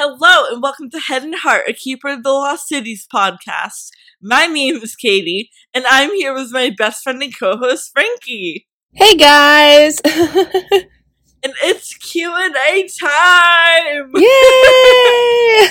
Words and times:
Hello 0.00 0.46
and 0.52 0.62
welcome 0.62 0.88
to 0.90 1.00
Head 1.00 1.24
and 1.24 1.34
Heart, 1.34 1.64
a 1.66 1.72
Keeper 1.72 2.06
of 2.06 2.22
the 2.22 2.30
Lost 2.30 2.68
Cities 2.68 3.04
podcast. 3.12 3.90
My 4.22 4.46
name 4.46 4.76
is 4.76 4.94
Katie, 4.94 5.50
and 5.74 5.84
I'm 5.88 6.14
here 6.14 6.32
with 6.32 6.52
my 6.52 6.70
best 6.70 7.02
friend 7.02 7.20
and 7.20 7.36
co-host 7.36 7.90
Frankie. 7.92 8.68
Hey 8.94 9.16
guys! 9.16 10.00
And 11.44 11.52
it's 11.62 11.94
Q&A 11.94 12.88
time! 13.00 14.10
Yay! 14.14 15.68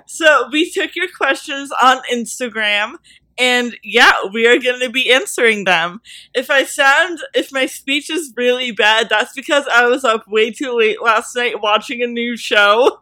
So 0.06 0.48
we 0.52 0.70
took 0.70 0.96
your 0.96 1.08
questions 1.14 1.70
on 1.82 2.02
Instagram, 2.12 2.94
and 3.40 3.74
yeah, 3.82 4.12
we 4.32 4.46
are 4.46 4.58
going 4.58 4.80
to 4.80 4.90
be 4.90 5.10
answering 5.10 5.64
them. 5.64 6.02
If 6.34 6.50
I 6.50 6.64
sound, 6.64 7.20
if 7.34 7.50
my 7.50 7.64
speech 7.64 8.10
is 8.10 8.34
really 8.36 8.70
bad, 8.70 9.08
that's 9.08 9.32
because 9.32 9.64
I 9.72 9.86
was 9.86 10.04
up 10.04 10.28
way 10.28 10.50
too 10.50 10.76
late 10.76 11.02
last 11.02 11.34
night 11.34 11.62
watching 11.62 12.02
a 12.02 12.06
new 12.06 12.36
show. 12.36 13.00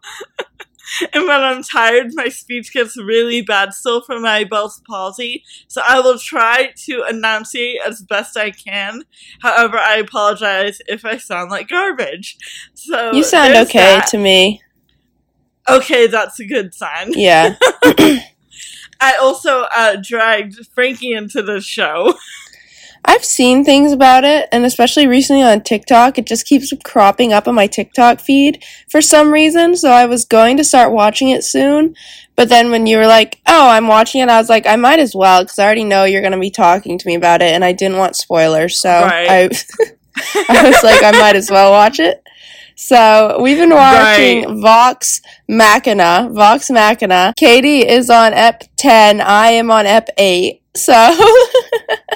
and 1.13 1.27
when 1.27 1.41
I'm 1.41 1.65
tired, 1.65 2.13
my 2.15 2.29
speech 2.29 2.73
gets 2.73 2.97
really 2.97 3.43
bad, 3.43 3.75
still 3.75 4.01
from 4.01 4.23
my 4.23 4.45
Bell's 4.45 4.81
palsy. 4.89 5.43
So 5.67 5.83
I 5.85 5.99
will 5.99 6.19
try 6.19 6.73
to 6.85 7.05
enunciate 7.11 7.81
as 7.85 8.01
best 8.03 8.37
I 8.37 8.53
can. 8.53 9.03
However, 9.41 9.77
I 9.77 9.97
apologize 9.97 10.79
if 10.87 11.05
I 11.05 11.17
sound 11.17 11.51
like 11.51 11.69
garbage. 11.69 12.39
So 12.75 13.13
you 13.13 13.25
sound 13.25 13.57
okay 13.57 13.97
that. 13.97 14.07
to 14.09 14.19
me. 14.19 14.63
Okay, 15.69 16.07
that's 16.07 16.39
a 16.39 16.47
good 16.47 16.75
sign. 16.75 17.13
Yeah. 17.15 17.57
I 19.01 19.17
also 19.17 19.67
uh, 19.75 19.97
dragged 20.03 20.67
Frankie 20.75 21.13
into 21.13 21.43
the 21.43 21.61
show. 21.61 22.15
I've 23.05 23.25
seen 23.25 23.65
things 23.65 23.93
about 23.93 24.25
it, 24.25 24.49
and 24.53 24.65
especially 24.65 25.07
recently 25.07 25.43
on 25.43 25.63
TikTok, 25.63 26.19
it 26.19 26.27
just 26.27 26.47
keeps 26.47 26.73
cropping 26.85 27.33
up 27.33 27.47
on 27.47 27.55
my 27.55 27.67
TikTok 27.67 28.21
feed 28.21 28.63
for 28.89 29.01
some 29.01 29.33
reason. 29.33 29.77
So 29.77 29.91
I 29.91 30.07
was 30.07 30.25
going 30.25 30.57
to 30.57 30.65
start 30.65 30.93
watching 30.93 31.31
it 31.31 31.45
soon, 31.45 31.95
but 32.37 32.49
then 32.49 32.71
when 32.71 32.87
you 32.87 32.99
were 32.99 33.07
like, 33.07 33.41
"Oh, 33.47 33.69
I'm 33.69 33.87
watching 33.87 34.21
it," 34.21 34.29
I 34.29 34.39
was 34.39 34.49
like, 34.49 34.67
"I 34.67 34.77
might 34.77 34.99
as 34.99 35.15
well," 35.15 35.43
because 35.43 35.59
I 35.59 35.65
already 35.65 35.85
know 35.85 36.05
you're 36.05 36.21
going 36.21 36.33
to 36.33 36.39
be 36.39 36.51
talking 36.51 36.99
to 36.99 37.07
me 37.07 37.15
about 37.15 37.41
it, 37.41 37.53
and 37.55 37.65
I 37.65 37.73
didn't 37.73 37.99
want 37.99 38.17
spoilers, 38.17 38.81
so 38.81 38.91
Right. 38.91 39.29
I, 39.31 39.43
I 40.49 40.69
was 40.69 40.83
like, 40.83 41.03
I 41.03 41.13
might 41.13 41.37
as 41.37 41.51
well 41.51 41.71
watch 41.71 42.01
it. 42.01 42.23
So 42.75 43.39
we've 43.41 43.59
been 43.59 43.75
watching 43.75 44.61
Vox 44.61 45.21
Machina. 45.49 46.29
Vox 46.33 46.71
Machina. 46.71 47.35
Katie 47.37 47.87
is 47.87 48.09
on 48.09 48.33
Ep 48.33 48.65
10. 48.79 49.21
I 49.21 49.49
am 49.49 49.71
on 49.71 49.87
Ep 49.87 50.09
8. 50.17 50.63
So 50.75 50.93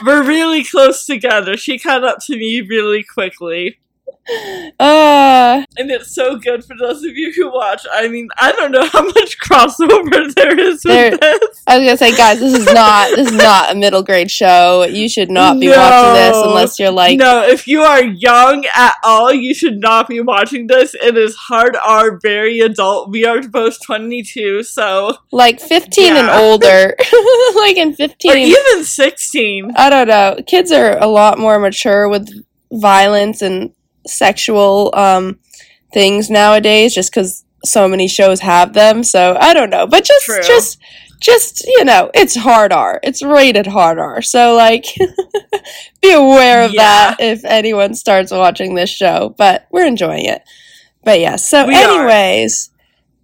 We're 0.05 0.23
really 0.23 0.65
close 0.65 1.05
together. 1.07 1.57
She 1.57 1.79
caught 1.79 2.05
up 2.05 2.19
to 2.27 2.37
me 2.37 2.61
really 2.61 3.05
quickly. 3.05 3.79
Uh 4.79 5.65
And 5.77 5.91
it's 5.91 6.15
so 6.15 6.37
good 6.37 6.65
for 6.65 6.77
those 6.79 6.99
of 7.05 7.17
you 7.17 7.33
who 7.33 7.53
watch. 7.53 7.85
I 7.93 8.09
mean, 8.09 8.29
I 8.39 8.53
don't 8.53 8.71
know 8.71 8.87
how 8.87 9.03
much 9.03 9.39
crossover 9.39 10.33
there 10.35 10.59
is 10.59 10.85
with 10.85 10.95
There- 10.95 11.17
this. 11.17 11.63
I 11.67 11.79
was 11.79 11.87
gonna 11.87 11.97
say, 11.97 12.17
guys, 12.17 12.41
this 12.41 12.55
is 12.55 12.67
not 12.73 13.11
this 13.17 13.31
is 13.31 13.37
not 13.37 13.73
a 13.73 13.75
middle 13.75 14.03
grade 14.03 14.31
show. 14.31 14.85
You 14.85 15.09
should 15.09 15.31
not 15.31 15.59
be 15.59 15.69
watching 15.69 16.15
this 16.15 16.37
unless 16.37 16.79
you're 16.79 16.91
like 16.91 17.19
no, 17.19 17.43
if 17.43 17.67
you 17.67 17.83
are 17.83 18.03
young 18.03 18.65
at 18.75 18.95
all, 19.03 19.33
you 19.33 19.55
should 19.55 19.79
not 19.81 20.09
be 20.09 20.21
watching 20.21 20.67
this. 20.67 20.95
It 20.95 21.17
is 21.17 21.35
hard 21.35 21.77
R, 21.85 22.19
very 22.23 22.61
adult. 22.61 23.11
We 23.11 23.25
are 23.25 23.43
both 23.43 23.83
22, 23.85 24.63
so. 24.63 25.17
like 25.33 25.61
15 25.61 26.15
and 26.15 26.29
older. 26.31 26.95
like 27.57 27.77
in 27.77 27.95
15 27.95 28.31
Or 28.31 28.37
even 28.37 28.85
16. 28.85 29.73
I 29.77 29.91
don't 29.91 30.09
know. 30.09 30.37
Kids 30.47 30.71
are 30.73 30.97
a 30.99 31.07
lot 31.07 31.39
more 31.39 31.59
mature 31.59 32.09
with 32.09 32.45
violence 32.73 33.43
and 33.43 33.73
sexual 34.07 34.91
um, 34.95 35.39
things 35.93 36.31
nowadays, 36.31 36.95
just 36.95 37.13
because 37.13 37.45
so 37.65 37.87
many 37.89 38.09
shows 38.09 38.41
have 38.41 38.73
them. 38.73 39.05
So 39.05 39.37
I 39.41 39.55
don't 39.55 39.71
know, 39.71 39.87
but 39.87 40.05
just, 40.05 40.25
True. 40.27 40.43
just, 40.43 40.79
just 41.21 41.65
you 41.67 41.85
know, 41.85 42.11
it's 42.15 42.35
hard 42.35 42.73
R. 42.73 42.99
It's 43.03 43.23
rated 43.23 43.67
hard 43.67 43.99
R. 43.99 44.21
So 44.23 44.55
like, 44.57 44.87
be 46.03 46.13
aware 46.13 46.65
of 46.65 46.73
Yeah. 46.73 46.83
that 46.83 47.17
if 47.21 47.45
anyone 47.45 47.95
starts 47.95 48.33
watching 48.33 48.75
this 48.75 48.91
show. 48.91 49.35
But 49.39 49.67
we're 49.71 49.87
enjoying 49.87 50.25
it. 50.25 50.43
But 51.05 51.21
yeah. 51.21 51.37
So 51.37 51.67
We 51.67 51.75
are. 51.75 51.79
anyways. 52.09 52.71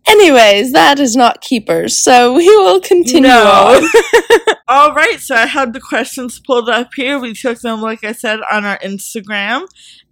Anyways, 0.08 0.72
that 0.72 0.98
is 0.98 1.14
not 1.16 1.42
keepers, 1.42 2.02
so 2.02 2.32
we 2.32 2.47
will 2.48 2.81
continue 2.81 3.28
No. 3.28 3.82
on. 3.82 4.54
All 4.69 4.94
right, 4.94 5.20
so 5.20 5.34
I 5.34 5.44
had 5.44 5.75
the 5.75 5.81
questions 5.81 6.41
pulled 6.41 6.70
up 6.70 6.88
here. 6.97 7.19
We 7.19 7.34
took 7.34 7.60
them, 7.60 7.82
like 7.82 8.02
I 8.04 8.12
said, 8.12 8.41
on 8.50 8.64
our 8.64 8.78
Instagram, 8.78 9.66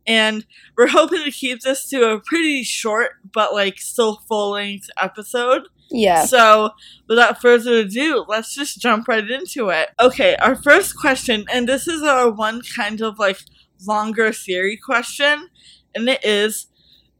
and 0.07 0.47
we're 0.77 0.89
hoping 0.89 1.25
to 1.25 1.31
keep 1.31 1.61
this 1.61 1.89
to 1.89 2.11
a 2.11 2.21
pretty 2.21 2.63
short 2.63 3.13
but 3.33 3.53
like 3.53 3.79
still 3.79 4.21
full 4.29 4.53
length 4.53 4.89
episode. 5.01 5.63
Yeah. 5.91 6.25
So, 6.25 6.71
without 7.09 7.41
further 7.41 7.75
ado, 7.75 8.25
let's 8.29 8.55
just 8.55 8.81
jump 8.81 9.07
right 9.09 9.29
into 9.29 9.69
it. 9.69 9.91
Okay, 10.01 10.35
our 10.37 10.57
first 10.57 10.97
question, 10.97 11.45
and 11.53 11.69
this 11.69 11.87
is 11.87 12.03
our 12.03 12.31
one 12.31 12.63
kind 12.77 13.01
of 13.01 13.19
like 13.19 13.39
longer 13.87 14.33
theory 14.33 14.77
question, 14.77 15.49
and 15.95 16.09
it 16.09 16.25
is 16.25 16.67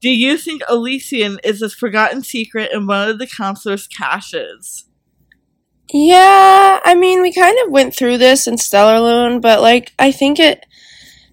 Do 0.01 0.11
you 0.11 0.37
think 0.37 0.63
Elysian 0.69 1.39
is 1.45 1.63
a 1.63 1.71
forgotten 1.71 2.23
secret 2.23 2.73
in 2.73 2.87
one 2.87 3.09
of 3.09 3.19
the 3.19 3.27
counselor's 3.27 3.87
caches? 3.87 4.87
Yeah, 5.93 6.81
I 6.85 6.95
mean, 6.97 7.23
we 7.23 7.33
kind 7.33 7.57
of 7.65 7.71
went 7.71 7.95
through 7.95 8.19
this 8.19 8.49
in 8.49 8.57
Stellarlune, 8.57 9.41
but 9.41 9.61
like, 9.61 9.93
I 9.99 10.11
think 10.11 10.41
it 10.41 10.67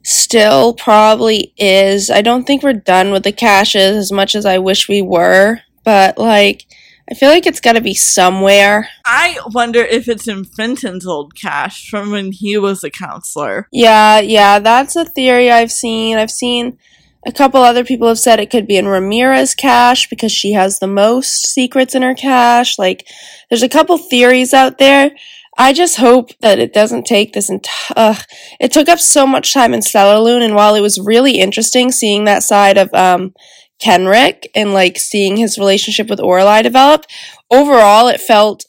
still 0.04 0.74
probably 0.74 1.54
is. 1.58 2.10
I 2.10 2.22
don't 2.22 2.46
think 2.46 2.64
we're 2.64 2.74
done 2.74 3.12
with 3.12 3.24
the 3.24 3.32
caches 3.32 3.96
as 3.98 4.12
much 4.12 4.36
as 4.36 4.46
I 4.46 4.58
wish 4.60 4.88
we 4.88 5.02
were, 5.02 5.62
but 5.84 6.18
like, 6.18 6.66
I 7.10 7.16
feel 7.16 7.30
like 7.30 7.46
it's 7.46 7.60
got 7.60 7.74
to 7.74 7.82
be 7.82 7.94
somewhere. 7.94 8.88
I 9.06 9.38
wonder 9.54 9.82
if 9.82 10.08
it's 10.08 10.28
in 10.28 10.46
Fintan's 10.46 11.06
old 11.06 11.36
cache 11.36 11.90
from 11.90 12.12
when 12.12 12.32
he 12.32 12.58
was 12.58 12.84
a 12.84 12.90
counselor. 12.90 13.68
Yeah, 13.72 14.20
yeah, 14.20 14.60
that's 14.60 14.96
a 14.96 15.04
theory 15.04 15.52
I've 15.52 15.72
seen. 15.72 16.18
I've 16.18 16.32
seen 16.32 16.78
a 17.26 17.32
couple 17.32 17.62
other 17.62 17.84
people 17.84 18.08
have 18.08 18.20
said 18.20 18.40
it 18.40 18.50
could 18.50 18.68
be 18.68 18.78
in 18.78 18.86
Ramira's 18.86 19.56
cache 19.56 20.10
because 20.10 20.32
she 20.32 20.54
has 20.54 20.80
the 20.80 20.88
most 20.88 21.48
secrets 21.48 21.96
in 21.96 22.02
her 22.02 22.16
cache. 22.16 22.78
Like, 22.80 23.08
there's 23.50 23.64
a 23.64 23.70
couple 23.70 23.98
theories 23.98 24.54
out 24.54 24.78
there. 24.78 25.12
I 25.58 25.74
just 25.74 25.98
hope 25.98 26.32
that 26.40 26.60
it 26.60 26.74
doesn't 26.74 27.06
take 27.06 27.34
this 27.34 27.50
entire. 27.50 28.18
it 28.60 28.72
took 28.72 28.90
up 28.90 29.00
so 29.00 29.28
much 29.28 29.54
time 29.54 29.74
in 29.74 29.82
Stellarlune, 29.82 30.44
and 30.44 30.56
while 30.56 30.76
it 30.76 30.82
was 30.82 31.00
really 31.00 31.40
interesting 31.40 31.92
seeing 31.92 32.26
that 32.26 32.44
side 32.44 32.78
of 32.78 32.94
um, 32.94 33.34
Kenric 33.82 34.46
and 34.56 34.74
like 34.74 34.98
seeing 34.98 35.38
his 35.38 35.58
relationship 35.58 36.10
with 36.10 36.20
Oralie 36.20 36.64
develop, 36.64 37.06
overall 37.52 38.08
it 38.08 38.22
felt 38.22 38.66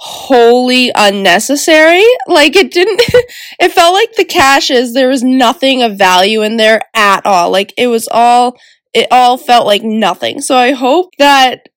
wholly 0.00 0.92
unnecessary. 0.94 2.04
Like 2.26 2.56
it 2.56 2.72
didn't. 2.72 3.00
it 3.60 3.72
felt 3.72 3.94
like 3.94 4.14
the 4.14 4.24
caches 4.24 4.94
there 4.94 5.08
was 5.08 5.22
nothing 5.22 5.82
of 5.82 5.98
value 5.98 6.42
in 6.42 6.56
there 6.56 6.80
at 6.94 7.26
all. 7.26 7.50
Like 7.50 7.74
it 7.76 7.88
was 7.88 8.08
all. 8.10 8.56
It 8.94 9.06
all 9.10 9.36
felt 9.36 9.66
like 9.66 9.82
nothing. 9.82 10.40
So 10.40 10.56
I 10.56 10.72
hope 10.72 11.10
that 11.18 11.68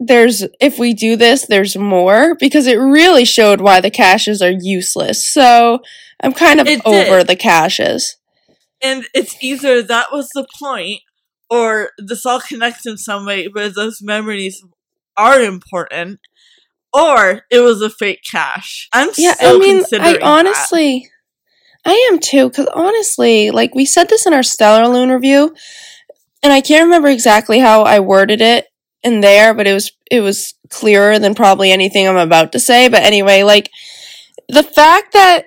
there's 0.00 0.44
if 0.60 0.78
we 0.78 0.92
do 0.92 1.16
this 1.16 1.46
there's 1.46 1.76
more 1.76 2.34
because 2.40 2.66
it 2.66 2.76
really 2.76 3.24
showed 3.24 3.60
why 3.60 3.80
the 3.80 3.90
caches 3.90 4.42
are 4.42 4.50
useless 4.60 5.24
so 5.32 5.78
i'm 6.22 6.32
kind 6.32 6.60
of 6.60 6.66
It 6.66 6.80
over 6.84 7.18
did. 7.18 7.28
the 7.28 7.36
caches 7.36 8.16
And 8.82 9.04
it's 9.14 9.36
either 9.42 9.82
that 9.82 10.08
was 10.12 10.28
the 10.34 10.46
point, 10.60 11.00
or 11.48 11.90
this 11.96 12.26
all 12.26 12.40
connects 12.40 12.86
in 12.86 12.96
some 12.98 13.24
way 13.24 13.46
but 13.48 13.74
those 13.74 14.00
memories 14.02 14.62
are 15.16 15.40
important, 15.40 16.18
or 16.92 17.42
it 17.50 17.60
was 17.60 17.80
a 17.80 17.88
fake 17.88 18.22
cache. 18.28 18.88
I'm 18.92 19.10
yeah 19.16 19.34
still 19.34 19.56
i 19.56 19.58
mean 19.58 19.78
considering 19.78 20.22
i 20.22 20.26
honestly 20.38 21.08
i 21.86 22.08
am 22.10 22.18
too 22.18 22.48
because 22.48 22.66
honestly 22.74 23.50
like 23.52 23.74
we 23.74 23.84
said 23.86 24.08
this 24.08 24.26
in 24.26 24.32
our 24.34 24.40
Stellarlune 24.40 25.12
review 25.14 25.54
and 26.42 26.52
i 26.52 26.60
can't 26.60 26.84
remember 26.84 27.08
exactly 27.08 27.60
how 27.60 27.82
i 27.82 28.00
worded 28.00 28.40
it 28.40 28.66
in 29.04 29.20
there 29.20 29.54
but 29.54 29.66
it 29.66 29.72
was 29.72 29.92
it 30.10 30.20
was 30.20 30.54
clearer 30.70 31.18
than 31.18 31.34
probably 31.34 31.70
anything 31.70 32.08
i'm 32.08 32.16
about 32.16 32.52
to 32.52 32.60
say. 32.60 32.88
But 32.88 33.02
anyway 33.02 33.42
like 33.42 33.70
the 34.48 34.62
fact 34.62 35.12
that 35.12 35.46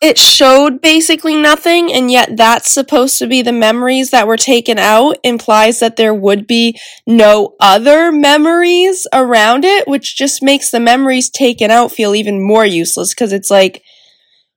it 0.00 0.16
showed 0.16 0.80
basically 0.80 1.34
nothing 1.34 1.92
and 1.92 2.10
yet 2.10 2.36
that's 2.36 2.72
supposed 2.72 3.18
to 3.18 3.26
be 3.26 3.42
the 3.42 3.52
memories 3.52 4.10
that 4.10 4.28
were 4.28 4.36
taken 4.36 4.78
out 4.78 5.16
implies 5.24 5.80
that 5.80 5.96
there 5.96 6.14
would 6.14 6.46
be 6.46 6.78
no 7.06 7.56
other 7.58 8.12
memories 8.12 9.06
around 9.12 9.64
it 9.64 9.88
which 9.88 10.16
just 10.16 10.42
makes 10.42 10.70
the 10.70 10.78
memories 10.78 11.28
taken 11.28 11.70
out 11.70 11.90
feel 11.90 12.14
even 12.14 12.40
more 12.40 12.64
useless 12.64 13.12
because 13.12 13.32
it's 13.32 13.50
like 13.50 13.82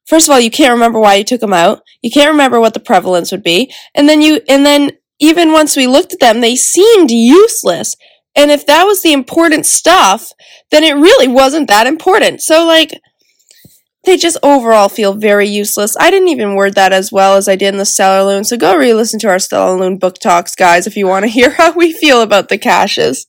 first 0.06 0.28
of 0.28 0.34
all 0.34 0.40
you 0.40 0.52
can't 0.52 0.74
remember 0.74 1.00
why 1.00 1.16
you 1.16 1.24
took 1.24 1.42
them 1.42 1.54
out. 1.54 1.82
You 2.02 2.12
can't 2.12 2.32
remember 2.32 2.60
what 2.60 2.74
the 2.74 2.80
prevalence 2.80 3.32
would 3.32 3.44
be. 3.44 3.74
And 3.96 4.08
then 4.08 4.22
you 4.22 4.42
and 4.48 4.66
then 4.66 4.92
even 5.20 5.52
once 5.52 5.76
we 5.76 5.88
looked 5.88 6.14
at 6.14 6.20
them 6.20 6.42
they 6.42 6.56
seemed 6.56 7.10
useless 7.10 7.96
and 8.36 8.52
if 8.52 8.66
that 8.66 8.84
was 8.84 9.02
the 9.02 9.14
important 9.14 9.66
stuff 9.66 10.32
then 10.72 10.84
it 10.84 10.94
really 10.94 11.28
wasn't 11.28 11.68
that 11.68 11.88
important 11.88 12.42
so 12.42 12.66
like 12.66 12.92
they 14.04 14.18
just 14.18 14.38
overall 14.42 14.90
feel 14.90 15.14
very 15.14 15.48
useless. 15.48 15.96
I 16.00 16.10
didn't 16.10 16.30
even 16.30 16.56
word 16.56 16.74
that 16.74 16.92
as 16.92 17.12
well 17.12 17.36
as 17.36 17.48
I 17.48 17.56
did 17.56 17.74
in 17.74 17.78
the 17.78 17.84
Stellarlune, 17.84 18.46
so 18.46 18.58
go 18.58 18.76
re 18.76 18.94
listen 18.94 19.20
to 19.20 19.30
our 19.30 19.36
Stellarlune 19.36 20.00
book 20.00 20.16
talks, 20.16 20.56
guys, 20.56 20.88
if 20.88 20.98
you 20.98 21.08
want 21.08 21.24
to 21.24 21.30
hear 21.32 21.52
how 21.52 21.72
we 21.74 21.94
feel 21.94 22.22
about 22.22 22.50
the 22.50 22.58
caches. 22.58 23.28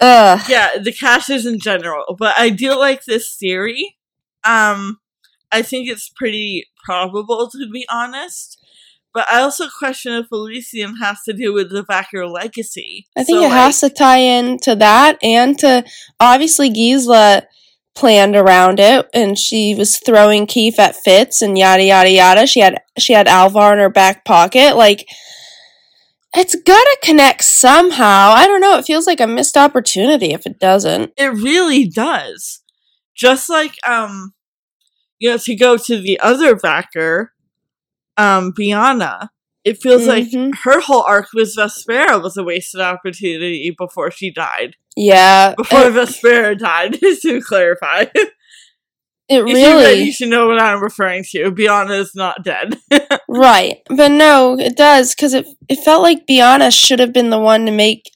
Ugh. 0.00 0.40
yeah, 0.48 0.78
the 0.78 0.92
caches 0.92 1.44
in 1.44 1.58
general. 1.58 2.16
But 2.18 2.38
I 2.38 2.50
do 2.50 2.78
like 2.78 3.04
this 3.04 3.34
theory. 3.34 3.96
Um, 4.44 5.00
I 5.50 5.62
think 5.62 5.88
it's 5.88 6.08
pretty 6.08 6.68
probable 6.84 7.50
to 7.50 7.68
be 7.70 7.84
honest. 7.90 8.58
But 9.14 9.26
I 9.30 9.40
also 9.40 9.66
question 9.78 10.12
if 10.12 10.26
Elysium 10.30 10.96
has 10.96 11.22
to 11.24 11.32
do 11.32 11.52
with 11.52 11.70
the 11.70 11.82
Vacker 11.82 12.30
legacy. 12.30 13.06
I 13.16 13.24
think 13.24 13.38
So, 13.38 13.44
it 13.46 13.50
has 13.50 13.80
to 13.80 13.90
tie 13.90 14.18
in 14.18 14.58
to 14.60 14.76
that 14.76 15.18
and 15.22 15.58
to 15.60 15.84
obviously 16.20 16.70
Gisela 16.70 17.42
planned 17.94 18.36
around 18.36 18.78
it 18.78 19.08
and 19.12 19.36
she 19.36 19.74
was 19.74 19.98
throwing 19.98 20.46
Keefe 20.46 20.78
at 20.78 20.94
Fitz 20.94 21.42
and 21.42 21.58
yada 21.58 21.82
yada 21.82 22.10
yada. 22.10 22.46
She 22.46 22.60
had 22.60 22.80
she 22.96 23.12
had 23.12 23.26
Alvar 23.26 23.72
in 23.72 23.80
her 23.80 23.88
back 23.88 24.24
pocket. 24.24 24.76
Like 24.76 25.08
it's 26.34 26.54
gotta 26.54 26.98
connect 27.02 27.42
somehow. 27.42 28.30
I 28.30 28.46
don't 28.46 28.60
know. 28.60 28.78
It 28.78 28.84
feels 28.84 29.06
like 29.06 29.20
a 29.20 29.26
missed 29.26 29.56
opportunity 29.56 30.32
if 30.32 30.46
it 30.46 30.60
doesn't. 30.60 31.12
It 31.16 31.32
really 31.32 31.88
does. 31.88 32.62
Just 33.16 33.50
like 33.50 33.74
um 33.86 34.34
you 35.18 35.30
know, 35.30 35.38
to 35.38 35.56
go 35.56 35.76
to 35.76 36.00
the 36.00 36.20
other 36.20 36.54
Vacker, 36.54 37.28
um, 38.18 38.52
Biana, 38.52 39.28
it 39.64 39.80
feels 39.82 40.06
like 40.06 40.30
Mhm. 40.30 40.52
her 40.64 40.80
whole 40.80 41.02
arc 41.06 41.28
with 41.34 41.54
Vespera 41.56 42.22
was 42.22 42.36
a 42.36 42.42
wasted 42.44 42.80
opportunity 42.80 43.74
before 43.76 44.10
she 44.10 44.30
died. 44.30 44.74
Yeah. 44.96 45.54
Before 45.56 45.86
It, 45.86 45.94
Vespera 45.94 46.58
died, 46.58 46.98
to 47.22 47.40
clarify. 47.40 48.06
it 48.14 48.28
If 49.28 49.46
you 49.46 49.54
really 49.54 50.02
you 50.04 50.12
should 50.12 50.28
know 50.28 50.46
what 50.48 50.60
I'm 50.60 50.82
referring 50.82 51.24
to. 51.32 51.50
Biana 51.52 51.98
is 52.00 52.12
not 52.14 52.42
dead. 52.44 52.78
Right. 53.30 53.76
But 53.90 54.10
no, 54.10 54.58
it 54.58 54.74
does 54.76 55.14
because 55.14 55.34
it 55.34 55.46
it 55.68 55.76
felt 55.84 56.02
like 56.02 56.26
Biana 56.26 56.72
should 56.72 56.98
have 56.98 57.12
been 57.12 57.28
the 57.30 57.38
one 57.38 57.66
to 57.66 57.70
make 57.72 58.10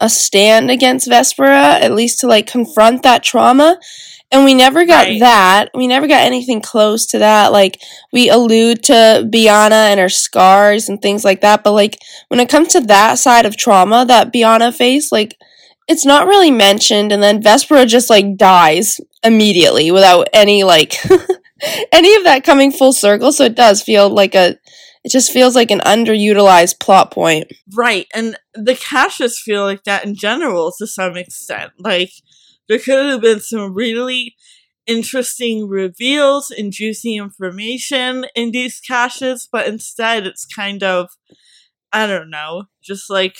a 0.00 0.08
stand 0.08 0.70
against 0.70 1.06
Vespera, 1.08 1.80
at 1.80 1.92
least 1.94 2.20
to 2.20 2.26
like 2.26 2.46
confront 2.46 3.02
that 3.02 3.22
trauma. 3.22 3.78
And 4.34 4.44
we 4.44 4.52
never 4.54 4.84
got 4.84 5.06
Right. 5.06 5.20
that. 5.20 5.70
We 5.74 5.86
never 5.86 6.08
got 6.08 6.22
anything 6.22 6.60
close 6.60 7.06
to 7.06 7.20
that. 7.20 7.52
Like 7.52 7.80
we 8.12 8.28
allude 8.28 8.82
to 8.84 9.28
Biana 9.32 9.90
and 9.90 10.00
her 10.00 10.08
scars 10.08 10.88
and 10.88 11.00
things 11.00 11.24
like 11.24 11.40
that, 11.42 11.62
but 11.62 11.70
like 11.72 11.98
when 12.28 12.40
it 12.40 12.48
comes 12.48 12.68
to 12.72 12.80
that 12.80 13.18
side 13.20 13.46
of 13.46 13.56
trauma 13.56 14.04
that 14.06 14.32
Biana 14.32 14.74
faced, 14.74 15.12
like 15.12 15.36
it's 15.86 16.04
not 16.04 16.26
really 16.26 16.50
mentioned 16.50 17.12
and 17.12 17.22
then 17.22 17.40
Vespera 17.42 17.86
just 17.86 18.10
like 18.10 18.36
dies 18.36 19.00
immediately 19.22 19.92
without 19.92 20.28
any 20.32 20.64
like 20.64 20.94
any 21.92 22.16
of 22.16 22.24
that 22.24 22.42
coming 22.42 22.72
full 22.72 22.92
circle, 22.92 23.30
so 23.32 23.44
it 23.44 23.54
does 23.54 23.82
feel 23.82 24.08
like 24.10 24.34
a 24.34 24.56
it 25.04 25.12
just 25.12 25.30
feels 25.32 25.54
like 25.54 25.70
an 25.70 25.80
underutilized 25.80 26.80
plot 26.80 27.10
point. 27.12 27.52
right. 27.74 28.06
And 28.14 28.36
the 28.54 28.74
caches 28.74 29.38
feel 29.38 29.62
like 29.62 29.84
that 29.84 30.04
in 30.06 30.14
general 30.16 30.72
to 30.78 30.86
some 30.86 31.14
extent. 31.18 31.72
Like, 31.78 32.10
there 32.68 32.78
could 32.78 33.06
have 33.06 33.20
been 33.20 33.40
some 33.40 33.74
really 33.74 34.36
interesting 34.86 35.68
reveals 35.68 36.50
and 36.50 36.72
juicy 36.72 37.16
information 37.16 38.26
in 38.34 38.50
these 38.50 38.80
caches, 38.80 39.48
but 39.50 39.66
instead 39.66 40.26
it's 40.26 40.46
kind 40.46 40.82
of, 40.82 41.08
I 41.92 42.06
don't 42.06 42.30
know, 42.30 42.64
just 42.82 43.10
like 43.10 43.36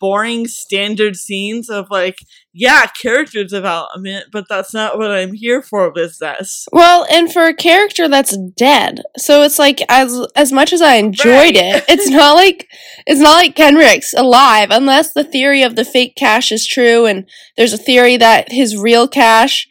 boring 0.00 0.46
standard 0.46 1.16
scenes 1.16 1.68
of 1.68 1.86
like, 1.90 2.16
yeah, 2.52 2.86
character 2.86 3.44
development, 3.44 4.26
but 4.32 4.44
that's 4.48 4.72
not 4.74 4.98
what 4.98 5.10
I'm 5.10 5.32
here 5.34 5.62
for 5.62 5.90
with 5.92 6.18
this. 6.18 6.66
Well, 6.72 7.06
and 7.10 7.32
for 7.32 7.46
a 7.46 7.54
character 7.54 8.08
that's 8.08 8.36
dead, 8.56 9.00
so 9.16 9.42
it's 9.42 9.58
like 9.58 9.80
as 9.88 10.26
as 10.34 10.52
much 10.52 10.72
as 10.72 10.82
I 10.82 10.94
enjoyed 10.94 11.28
Right. 11.28 11.56
it, 11.56 11.84
it's 11.88 12.08
not 12.10 12.34
like 12.34 12.68
it's 13.06 13.20
not 13.20 13.34
like 13.36 13.56
Kenric's 13.56 14.14
alive 14.14 14.68
unless 14.70 15.12
the 15.12 15.24
theory 15.24 15.62
of 15.62 15.76
the 15.76 15.84
fake 15.84 16.14
cache 16.16 16.52
is 16.52 16.66
true, 16.66 17.06
and 17.06 17.28
there's 17.56 17.72
a 17.72 17.78
theory 17.78 18.16
that 18.16 18.52
his 18.52 18.76
real 18.76 19.08
cache 19.08 19.68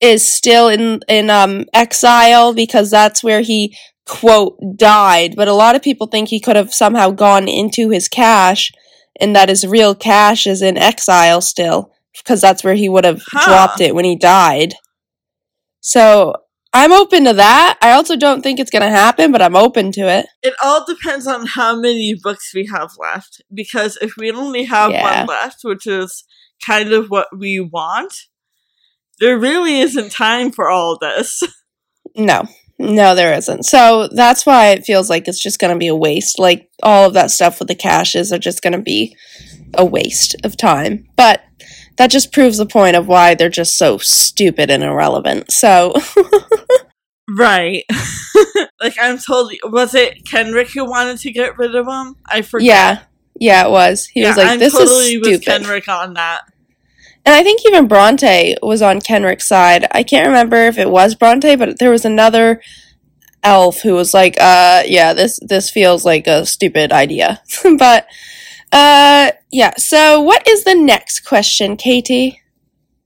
is 0.00 0.30
still 0.30 0.68
in 0.68 1.00
in 1.08 1.30
um 1.30 1.64
exile 1.72 2.52
because 2.52 2.90
that's 2.90 3.22
where 3.22 3.40
he 3.42 3.76
quote 4.06 4.58
died. 4.76 5.34
But 5.36 5.48
a 5.48 5.54
lot 5.54 5.76
of 5.76 5.82
people 5.82 6.06
think 6.06 6.28
he 6.28 6.40
could 6.40 6.56
have 6.56 6.74
somehow 6.74 7.10
gone 7.10 7.46
into 7.48 7.90
his 7.90 8.08
cache, 8.08 8.72
and 9.20 9.34
that 9.36 9.48
his 9.48 9.66
real 9.66 9.94
cache 9.94 10.46
is 10.46 10.62
in 10.62 10.76
exile 10.76 11.40
still 11.40 11.92
because 12.16 12.40
that's 12.40 12.62
where 12.64 12.74
he 12.74 12.88
would 12.88 13.04
have 13.04 13.22
Huh. 13.30 13.44
dropped 13.46 13.80
it 13.80 13.94
when 13.94 14.04
he 14.04 14.16
died. 14.16 14.74
So 15.80 16.34
I'm 16.72 16.92
open 16.92 17.24
to 17.24 17.32
that. 17.34 17.78
I 17.82 17.92
also 17.92 18.16
don't 18.16 18.42
think 18.42 18.58
it's 18.58 18.70
going 18.70 18.82
to 18.82 18.88
happen, 18.88 19.32
but 19.32 19.42
I'm 19.42 19.56
open 19.56 19.92
to 19.92 20.08
it. 20.08 20.26
It 20.42 20.54
all 20.62 20.84
depends 20.86 21.26
on 21.26 21.46
how 21.46 21.76
many 21.78 22.14
books 22.22 22.52
we 22.54 22.66
have 22.72 22.92
left. 22.98 23.42
Because 23.52 23.98
if 24.00 24.14
we 24.16 24.30
only 24.32 24.64
have 24.64 24.90
Yeah. 24.90 25.20
one 25.20 25.26
left, 25.28 25.58
which 25.64 25.86
is 25.86 26.24
kind 26.64 26.92
of 26.92 27.08
what 27.08 27.28
we 27.36 27.60
want, 27.60 28.14
there 29.20 29.38
really 29.38 29.80
isn't 29.80 30.12
time 30.12 30.50
for 30.50 30.70
all 30.70 30.96
this. 30.98 31.42
No, 32.16 32.46
no, 32.78 33.14
there 33.14 33.34
isn't. 33.34 33.64
So 33.64 34.08
that's 34.12 34.44
why 34.46 34.68
it 34.70 34.84
feels 34.84 35.08
like 35.10 35.28
it's 35.28 35.42
just 35.42 35.58
going 35.58 35.72
to 35.72 35.78
be 35.78 35.88
a 35.88 35.94
waste. 35.96 36.38
Like 36.38 36.68
all 36.82 37.06
of 37.06 37.14
that 37.14 37.30
stuff 37.30 37.58
with 37.58 37.68
the 37.68 37.74
caches 37.74 38.32
are 38.32 38.38
just 38.38 38.62
going 38.62 38.72
to 38.72 38.80
be 38.80 39.16
a 39.74 39.84
waste 39.84 40.34
of 40.44 40.56
time. 40.56 41.06
But 41.16 41.42
that 41.98 42.10
just 42.10 42.32
proves 42.32 42.58
the 42.58 42.66
point 42.66 42.96
of 42.96 43.06
why 43.06 43.34
they're 43.34 43.48
just 43.48 43.76
so 43.78 43.98
stupid 43.98 44.70
and 44.70 44.82
irrelevant. 44.82 45.50
So 45.52 45.92
Right. 47.30 47.84
like 48.80 48.96
I'm 49.00 49.16
told 49.18 49.52
was 49.64 49.94
it 49.94 50.24
Kenric 50.24 50.72
who 50.74 50.84
wanted 50.84 51.18
to 51.20 51.30
get 51.32 51.56
rid 51.56 51.74
of 51.74 51.86
him? 51.86 52.16
I 52.26 52.42
forget. 52.42 52.66
yeah, 52.66 53.02
yeah, 53.38 53.66
it 53.66 53.70
was. 53.70 54.06
He 54.06 54.24
was 54.24 54.36
Yeah, 54.36 54.42
like, 54.42 54.52
I'm 54.52 54.58
"This 54.58 54.72
totally 54.72 55.14
is 55.14 55.20
with 55.26 55.42
stupid." 55.42 55.62
Kenric 55.62 55.88
on 55.88 56.14
that. 56.14 56.42
And 57.24 57.34
I 57.34 57.42
think 57.42 57.64
even 57.64 57.86
Bronte 57.86 58.56
was 58.62 58.82
on 58.82 59.00
Kenric's 59.00 59.46
side. 59.46 59.86
I 59.92 60.02
can't 60.02 60.26
remember 60.26 60.56
if 60.56 60.76
it 60.78 60.90
was 60.90 61.14
Bronte, 61.14 61.56
but 61.56 61.78
there 61.78 61.90
was 61.90 62.04
another 62.04 62.60
elf 63.44 63.80
who 63.80 63.94
was 63.94 64.12
like, 64.12 64.36
uh, 64.40 64.82
yeah, 64.86 65.12
this 65.12 65.38
this 65.42 65.70
feels 65.70 66.04
like 66.04 66.26
a 66.26 66.46
stupid 66.46 66.92
idea. 66.92 67.40
but 67.78 68.06
uh 68.72 69.32
yeah, 69.50 69.74
so 69.76 70.20
what 70.20 70.46
is 70.48 70.64
the 70.64 70.74
next 70.74 71.20
question, 71.20 71.76
Katie? 71.76 72.40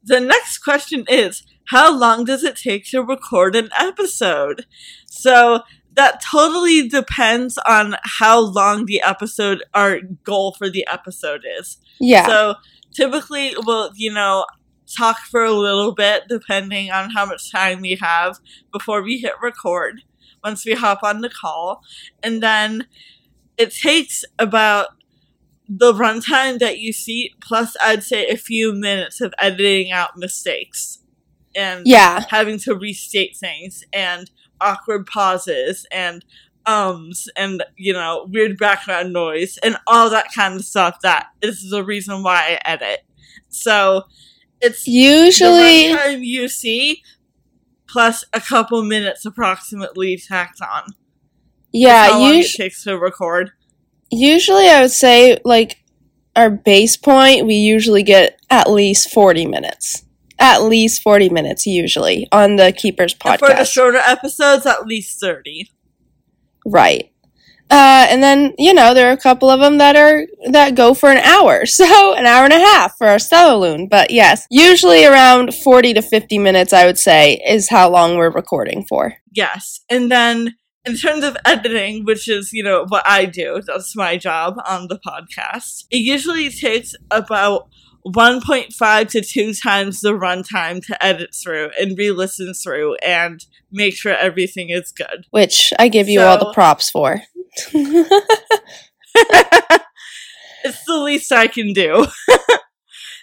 The 0.03 0.21
next 0.21 0.59
question 0.59 1.05
is 1.09 1.43
how 1.69 1.97
long 1.97 2.25
does 2.25 2.45
it 2.45 2.57
take 2.57 2.87
to 2.91 3.03
record 3.03 3.57
an 3.57 3.71
episode? 3.79 4.67
So 5.07 5.61
that 5.95 6.23
totally 6.23 6.89
depends 6.89 7.59
on 7.67 7.97
how 8.05 8.39
long 8.39 8.87
the 8.87 9.03
episode 9.03 9.65
our 9.75 10.01
goal 10.25 10.53
for 10.53 10.71
the 10.71 10.87
episode 10.91 11.43
is. 11.59 11.79
Yeah. 11.99 12.27
So 12.27 12.55
typically 12.97 13.55
we'll, 13.65 13.91
you 13.95 14.13
know, 14.13 14.47
talk 14.97 15.19
for 15.19 15.45
a 15.45 15.53
little 15.53 15.93
bit 15.93 16.25
depending 16.29 16.91
on 16.91 17.11
how 17.11 17.27
much 17.27 17.51
time 17.51 17.81
we 17.81 17.97
have 17.97 18.39
before 18.73 19.03
we 19.03 19.19
hit 19.19 19.33
record 19.43 20.03
once 20.43 20.65
we 20.65 20.75
hop 20.75 21.03
on 21.03 21.21
the 21.21 21.31
call. 21.31 21.83
And 22.23 22.43
then 22.43 22.87
it 23.59 23.75
takes 23.75 24.25
about 24.39 24.89
the 25.69 25.93
runtime 25.93 26.59
that 26.61 26.79
you 26.79 26.93
see, 26.93 27.35
plus 27.41 27.77
I'd 27.83 28.05
say 28.05 28.27
a 28.27 28.37
few 28.37 28.73
minutes 28.73 29.21
of 29.21 29.35
editing 29.39 29.91
out 29.91 30.17
mistakes 30.17 31.03
and 31.57 31.87
yeah. 31.87 32.25
having 32.31 32.59
to 32.61 32.75
restate 32.75 33.37
things 33.37 33.83
and 33.93 34.31
awkward 34.61 35.07
pauses 35.07 35.87
and 35.91 36.25
ums 36.67 37.29
and 37.37 37.63
you 37.77 37.93
know 37.93 38.27
weird 38.31 38.57
background 38.59 39.13
noise 39.13 39.59
and 39.63 39.77
all 39.87 40.11
that 40.11 40.33
kind 40.35 40.55
of 40.55 40.65
stuff 40.65 40.99
that 41.03 41.29
is 41.43 41.69
the 41.71 41.85
reason 41.85 42.23
why 42.23 42.59
I 42.65 42.71
edit. 42.71 43.01
So 43.49 44.03
it's 44.61 44.87
Usually 44.87 45.89
the 45.89 45.95
runtime 45.99 46.25
you 46.25 46.49
see 46.49 47.03
plus 47.89 48.25
a 48.33 48.41
couple 48.41 48.83
minutes 48.83 49.25
approximately 49.25 50.17
tacked 50.17 50.61
on. 50.61 50.85
yeah, 51.73 52.11
how 52.11 52.21
long 52.21 52.41
us- 52.41 52.55
it 52.55 52.57
takes 52.57 52.83
to 52.85 52.99
record. 52.99 53.53
usually 54.11 54.69
I 54.69 54.83
would 54.83 54.91
say 54.91 55.39
like 55.45 55.83
our 56.35 56.51
base 56.51 56.97
point, 56.99 57.47
we 57.47 57.55
usually 57.55 58.03
get 58.03 58.39
at 58.51 58.69
least 58.71 59.11
40 59.11 59.47
minutes. 59.47 60.03
At 60.39 60.63
least 60.65 61.01
40 61.01 61.31
minutes 61.31 61.67
usually 61.67 62.29
on 62.31 62.57
the 62.57 62.71
Keepers 62.77 63.15
And 63.25 63.39
for 63.39 63.49
the 63.49 63.65
shorter 63.65 64.03
episodes, 64.07 64.67
at 64.67 64.87
least 64.87 65.19
thirty. 65.19 65.71
Right. 66.67 67.11
Uh, 67.69 68.07
and 68.11 68.23
then 68.23 68.55
you 68.59 68.73
know 68.73 68.95
there 68.95 69.09
are 69.09 69.13
a 69.13 69.17
couple 69.17 69.51
of 69.51 69.59
them 69.59 69.79
that 69.79 69.97
are 69.97 70.27
that 70.51 70.77
go 70.77 70.95
for 70.95 71.11
an 71.11 71.19
hour, 71.19 71.67
so 71.67 72.15
an 72.15 72.27
hour 72.27 72.45
and 72.45 72.53
a 72.53 72.59
half 72.59 72.97
for 72.97 73.07
our 73.09 73.17
Stellarlune. 73.17 73.89
But 73.91 74.11
yes, 74.11 74.47
usually 74.51 75.05
around 75.05 75.55
forty 75.55 75.93
to 75.95 76.03
fifty 76.03 76.39
minutes, 76.39 76.73
I 76.73 76.87
would 76.87 76.99
say, 76.99 77.43
is 77.47 77.69
how 77.69 77.91
long 77.91 78.17
we're 78.17 78.31
recording 78.31 78.85
for. 78.89 79.15
Yes. 79.33 79.81
And 79.91 80.11
then 80.11 80.55
in 80.85 80.97
terms 80.97 81.25
of 81.25 81.37
editing, 81.45 82.05
which 82.05 82.29
is, 82.29 82.53
you 82.53 82.63
know, 82.63 82.87
what 82.89 83.03
I 83.07 83.25
do, 83.25 83.61
that's 83.67 83.97
my 83.97 84.17
job 84.17 84.55
on 84.65 84.87
the 84.87 85.01
podcast, 85.05 85.85
it 85.91 85.99
usually 85.99 86.49
takes 86.49 86.95
about 87.11 87.69
1.5 88.07 89.09
to 89.11 89.21
2 89.21 89.53
times 89.55 90.01
the 90.01 90.13
runtime 90.13 90.85
to 90.87 91.05
edit 91.05 91.35
through 91.35 91.71
and 91.81 91.99
re 91.99 92.11
listen 92.11 92.55
through 92.55 92.95
and 92.97 93.45
make 93.73 93.97
sure 93.97 94.15
everything 94.15 94.71
is 94.71 94.93
good. 94.93 95.27
Which 95.31 95.73
I 95.79 95.89
give 95.89 96.09
you 96.09 96.21
all 96.21 96.39
the 96.39 96.53
props 96.53 96.91
for. 96.91 97.23
it's 97.75 98.09
the 100.87 100.99
least 100.99 101.33
I 101.33 101.49
can 101.49 101.73
do. 101.73 102.07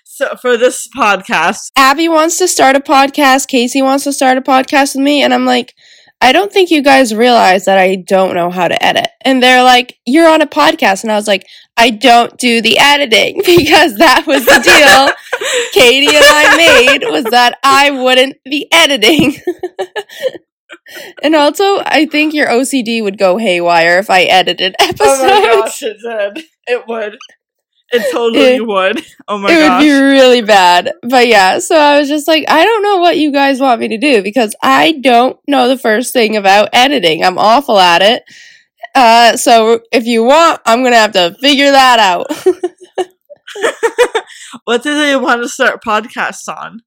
so 0.03 0.35
for 0.35 0.57
this 0.57 0.87
podcast. 0.95 1.69
Abby 1.77 2.09
wants 2.09 2.37
to 2.39 2.47
start 2.47 2.75
a 2.75 2.81
podcast. 2.81 3.47
Casey 3.47 3.81
wants 3.81 4.03
to 4.03 4.13
start 4.13 4.37
a 4.37 4.41
podcast 4.41 4.95
with 4.95 5.03
me. 5.03 5.23
And 5.23 5.33
I'm 5.33 5.45
like, 5.45 5.73
I 6.21 6.31
don't 6.31 6.53
think 6.53 6.71
you 6.71 6.81
guys 6.81 7.13
realize 7.13 7.65
that 7.65 7.77
I 7.77 7.97
don't 7.97 8.33
know 8.33 8.49
how 8.49 8.69
to 8.69 8.83
edit. 8.83 9.09
And 9.21 9.43
they're 9.43 9.63
like, 9.63 9.97
You're 10.05 10.29
on 10.29 10.41
a 10.41 10.47
podcast. 10.47 11.03
And 11.03 11.11
I 11.11 11.15
was 11.15 11.27
like, 11.27 11.45
I 11.75 11.89
don't 11.89 12.38
do 12.38 12.62
the 12.62 12.77
editing 12.80 13.38
because 13.46 13.96
that 13.98 14.25
was 14.27 14.46
the 14.46 14.60
deal 14.62 15.13
Katie 15.74 16.15
and 16.15 16.24
I 16.25 16.56
made 16.58 17.10
was 17.12 17.25
that 17.25 17.58
I 17.63 17.92
wouldn't 17.92 18.38
be 18.46 18.68
editing. 18.72 19.36
and 21.24 21.36
also, 21.36 21.80
I 21.80 22.08
think 22.10 22.34
your 22.34 22.48
OCD 22.48 23.01
would 23.03 23.18
go 23.18 23.38
haywire 23.38 24.00
if 24.00 24.10
I 24.10 24.24
edited 24.24 24.75
episodes. 24.80 25.01
Oh 25.22 25.27
my 25.27 25.62
gosh, 25.62 25.82
it 25.84 25.98
did. 26.01 26.44
It 26.68 26.84
would. 26.88 27.18
It 27.92 28.12
totally 28.12 28.56
It- 28.56 28.68
would. 28.68 29.03
Oh 29.27 29.38
my 29.38 29.51
it 29.51 29.60
gosh. 29.60 29.80
would 29.82 29.86
be 29.86 29.92
really 29.92 30.42
bad. 30.42 30.94
But 31.03 31.27
yeah, 31.27 31.60
so 31.60 31.75
I 31.75 32.00
was 32.00 32.08
just 32.10 32.27
like, 32.27 32.46
I 32.48 32.63
don't 32.65 32.84
know 32.84 32.98
what 32.98 33.18
you 33.18 33.32
guys 33.32 33.60
want 33.60 33.82
me 33.82 33.89
to 33.89 33.98
do 33.98 34.22
because 34.24 34.56
I 34.63 34.94
don't 34.94 35.38
know 35.48 35.68
the 35.68 35.77
first 35.77 36.13
thing 36.13 36.36
about 36.36 36.70
editing. 36.74 37.24
I'm 37.24 37.38
awful 37.38 37.77
at 37.80 38.01
it. 38.01 38.24
Uh, 38.95 39.35
so 39.35 39.81
if 39.91 40.05
you 40.05 40.23
want, 40.23 40.62
I'm 40.65 40.83
gonna 40.83 40.95
have 40.95 41.13
to 41.13 41.35
figure 41.41 41.71
that 41.71 42.00
out. 42.00 42.27
what 44.65 44.83
do 44.83 44.95
they 44.95 45.15
want 45.15 45.41
to 45.41 45.50
start 45.50 45.83
podcasts 45.83 46.47
on? 46.47 46.81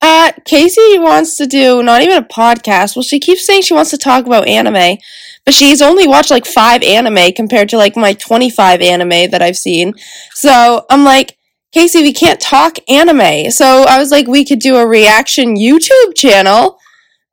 uh, 0.00 0.32
Casey 0.44 0.98
wants 0.98 1.36
to 1.36 1.46
do 1.46 1.82
not 1.82 2.02
even 2.02 2.18
a 2.18 2.26
podcast. 2.26 2.94
Well, 2.94 3.02
she 3.02 3.18
keeps 3.18 3.44
saying 3.44 3.62
she 3.62 3.74
wants 3.74 3.90
to 3.90 3.98
talk 3.98 4.26
about 4.26 4.46
anime, 4.46 4.98
but 5.44 5.54
she's 5.54 5.82
only 5.82 6.06
watched 6.06 6.30
like 6.30 6.46
five 6.46 6.82
anime 6.82 7.32
compared 7.32 7.68
to 7.70 7.76
like 7.76 7.96
my 7.96 8.12
25 8.12 8.80
anime 8.80 9.30
that 9.30 9.42
I've 9.42 9.56
seen. 9.56 9.94
So 10.34 10.84
I'm 10.88 11.04
like, 11.04 11.36
Casey, 11.72 12.02
we 12.02 12.12
can't 12.12 12.40
talk 12.40 12.78
anime. 12.88 13.50
So 13.50 13.84
I 13.88 13.98
was 13.98 14.10
like, 14.10 14.26
we 14.28 14.44
could 14.44 14.60
do 14.60 14.76
a 14.76 14.86
reaction 14.86 15.56
YouTube 15.56 16.14
channel. 16.16 16.78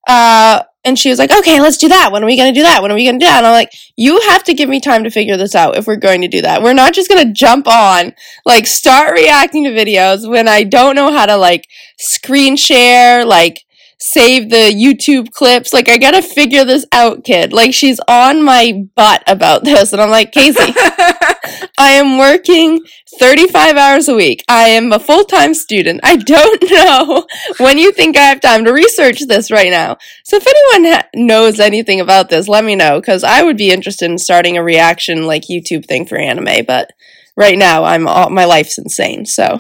Uh, 0.07 0.63
and 0.85 0.97
she 0.97 1.09
was 1.09 1.19
like, 1.19 1.35
okay, 1.35 1.59
let's 1.59 1.77
do 1.77 1.89
that. 1.89 2.11
When 2.11 2.23
are 2.23 2.27
we 2.27 2.37
going 2.37 2.53
to 2.53 2.57
do 2.57 2.63
that? 2.63 2.81
When 2.81 2.91
are 2.91 2.95
we 2.95 3.03
going 3.03 3.19
to 3.19 3.25
do 3.25 3.29
that? 3.29 3.37
And 3.37 3.47
I'm 3.47 3.53
like, 3.53 3.71
you 3.97 4.21
have 4.29 4.43
to 4.45 4.53
give 4.53 4.69
me 4.69 4.79
time 4.79 5.03
to 5.03 5.09
figure 5.09 5.35
this 5.35 5.55
out 5.55 5.77
if 5.77 5.87
we're 5.87 5.95
going 5.95 6.21
to 6.21 6.27
do 6.27 6.41
that. 6.43 6.61
We're 6.61 6.73
not 6.73 6.93
just 6.93 7.09
going 7.09 7.25
to 7.25 7.33
jump 7.33 7.67
on, 7.67 8.13
like, 8.45 8.67
start 8.67 9.13
reacting 9.13 9.63
to 9.63 9.71
videos 9.71 10.29
when 10.29 10.47
I 10.47 10.63
don't 10.63 10.95
know 10.95 11.11
how 11.11 11.25
to, 11.25 11.37
like, 11.37 11.67
screen 11.97 12.55
share, 12.55 13.25
like, 13.25 13.65
save 13.99 14.49
the 14.49 14.71
YouTube 14.71 15.31
clips. 15.31 15.73
Like, 15.73 15.89
I 15.89 15.97
got 15.97 16.11
to 16.11 16.21
figure 16.21 16.65
this 16.65 16.85
out, 16.91 17.23
kid. 17.23 17.51
Like, 17.51 17.73
she's 17.73 17.99
on 18.07 18.43
my 18.43 18.85
butt 18.95 19.23
about 19.27 19.63
this. 19.63 19.91
And 19.91 20.01
I'm 20.01 20.11
like, 20.11 20.31
Casey, 20.31 20.59
I 21.77 21.91
am 21.91 22.17
working 22.17 22.85
35 23.19 23.75
hours 23.75 24.07
a 24.07 24.15
week. 24.15 24.43
I 24.47 24.69
am 24.69 24.91
a 24.91 24.99
full 24.99 25.25
time 25.25 25.53
student. 25.53 25.99
I 26.03 26.15
don't 26.15 26.63
know 26.71 27.25
when 27.57 27.77
you 27.77 27.91
think 27.91 28.17
I 28.17 28.23
have 28.23 28.41
time 28.41 28.65
to 28.65 28.73
research 28.73 29.19
this 29.27 29.51
right 29.51 29.71
now. 29.71 29.97
So 30.23 30.37
if 30.37 30.47
anyone 30.47 30.93
ha- 30.93 31.07
knows 31.15 31.59
anything 31.59 31.99
about 31.99 32.29
this, 32.29 32.47
let 32.47 32.63
me 32.63 32.75
know 32.75 32.99
because 32.99 33.23
I 33.23 33.43
would 33.43 33.57
be 33.57 33.71
interested 33.71 34.09
in 34.09 34.17
starting 34.17 34.57
a 34.57 34.63
reaction 34.63 35.27
like 35.27 35.43
YouTube 35.43 35.85
thing 35.85 36.05
for 36.05 36.17
anime. 36.17 36.65
But 36.65 36.91
right 37.35 37.57
now, 37.57 37.83
I'm 37.83 38.07
all, 38.07 38.29
my 38.29 38.45
life's 38.45 38.77
insane. 38.77 39.25
So 39.25 39.59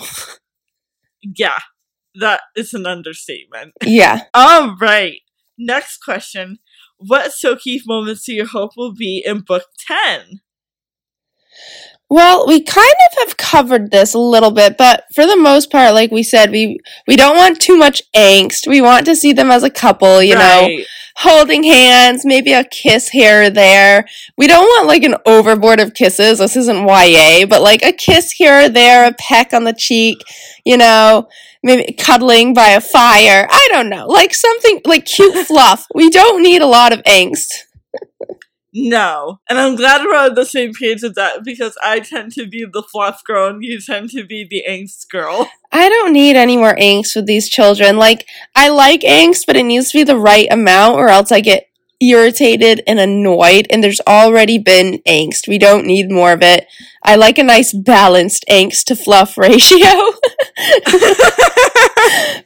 yeah, 1.21 1.59
that 2.15 2.41
is 2.55 2.73
an 2.73 2.85
understatement. 2.85 3.73
yeah. 3.83 4.23
All 4.33 4.75
right. 4.77 5.19
Next 5.57 5.97
question. 5.97 6.59
What 6.97 7.31
Sokeefe 7.31 7.81
moments 7.85 8.25
do 8.25 8.33
you 8.33 8.45
hope 8.45 8.71
will 8.77 8.93
be 8.93 9.23
in 9.25 9.41
book 9.41 9.63
10? 9.87 10.41
Well, 12.09 12.45
we 12.47 12.61
kind 12.61 12.85
of 13.11 13.17
have 13.27 13.37
covered 13.37 13.89
this 13.89 14.13
a 14.13 14.19
little 14.19 14.51
bit, 14.51 14.77
but 14.77 15.05
for 15.13 15.25
the 15.25 15.35
most 15.35 15.71
part, 15.71 15.93
like 15.95 16.11
we 16.11 16.21
said, 16.21 16.51
we 16.51 16.79
we 17.07 17.15
don't 17.15 17.35
want 17.35 17.59
too 17.59 17.77
much 17.77 18.03
angst. 18.13 18.67
We 18.67 18.79
want 18.79 19.05
to 19.07 19.15
see 19.15 19.33
them 19.33 19.49
as 19.49 19.63
a 19.63 19.71
couple, 19.71 20.21
you 20.21 20.35
know, 20.35 20.67
holding 21.17 21.63
hands, 21.63 22.23
maybe 22.23 22.53
a 22.53 22.63
kiss 22.63 23.09
here 23.09 23.43
or 23.43 23.49
there. 23.49 24.05
We 24.37 24.47
don't 24.47 24.63
want 24.65 24.87
like 24.87 25.03
an 25.03 25.15
overboard 25.25 25.79
of 25.79 25.93
kisses. 25.95 26.39
This 26.39 26.55
isn't 26.55 26.87
YA, 26.87 27.47
but 27.47 27.61
like 27.61 27.83
a 27.83 27.91
kiss 27.91 28.31
here 28.31 28.65
or 28.65 28.69
there, 28.69 29.07
a 29.07 29.13
peck 29.13 29.51
on 29.53 29.63
the 29.63 29.73
cheek, 29.73 30.19
you 30.63 30.77
know, 30.77 31.27
maybe 31.63 31.91
cuddling 31.93 32.53
by 32.53 32.69
a 32.69 32.81
fire. 32.81 33.47
I 33.49 33.67
don't 33.71 33.89
know. 33.89 34.07
Like 34.07 34.33
something 34.35 34.81
like 34.85 35.05
cute 35.05 35.35
fluff. 35.47 35.87
We 35.95 36.09
don't 36.09 36.43
need 36.43 36.61
a 36.61 36.67
lot 36.67 36.93
of 36.93 37.01
angst. 37.03 37.63
No. 38.77 39.39
And 39.49 39.57
I'm 39.57 39.77
glad 39.77 40.03
we're 40.03 40.17
on 40.17 40.35
the 40.35 40.43
same 40.43 40.73
page 40.73 41.01
with 41.01 41.15
that 41.15 41.45
because 41.45 41.77
I 41.81 42.01
tend 42.01 42.33
to 42.33 42.45
be 42.45 42.65
the 42.65 42.83
fluff 42.83 43.23
girl 43.23 43.47
and 43.47 43.63
you 43.63 43.79
tend 43.79 44.09
to 44.09 44.25
be 44.25 44.45
the 44.45 44.65
angst 44.69 45.07
girl. 45.09 45.49
I 45.71 45.87
don't 45.87 46.11
need 46.11 46.35
any 46.35 46.57
more 46.57 46.75
angst 46.75 47.15
with 47.15 47.25
these 47.25 47.47
children. 47.47 47.95
Like, 47.95 48.27
I 48.53 48.67
like 48.67 48.99
angst, 49.01 49.45
but 49.47 49.55
it 49.55 49.63
needs 49.63 49.91
to 49.91 49.99
be 49.99 50.03
the 50.03 50.17
right 50.17 50.49
amount, 50.51 50.95
or 50.95 51.07
else 51.07 51.31
I 51.31 51.39
get 51.39 51.69
irritated 52.01 52.83
and 52.85 52.99
annoyed. 52.99 53.67
And 53.69 53.81
there's 53.81 54.01
already 54.05 54.57
been 54.57 54.99
angst. 55.07 55.47
We 55.47 55.57
don't 55.57 55.87
need 55.87 56.11
more 56.11 56.33
of 56.33 56.41
it. 56.41 56.67
I 57.01 57.15
like 57.15 57.37
a 57.37 57.43
nice 57.43 57.71
balanced 57.71 58.43
angst 58.49 58.83
to 58.87 58.97
fluff 58.97 59.37
ratio. 59.37 59.77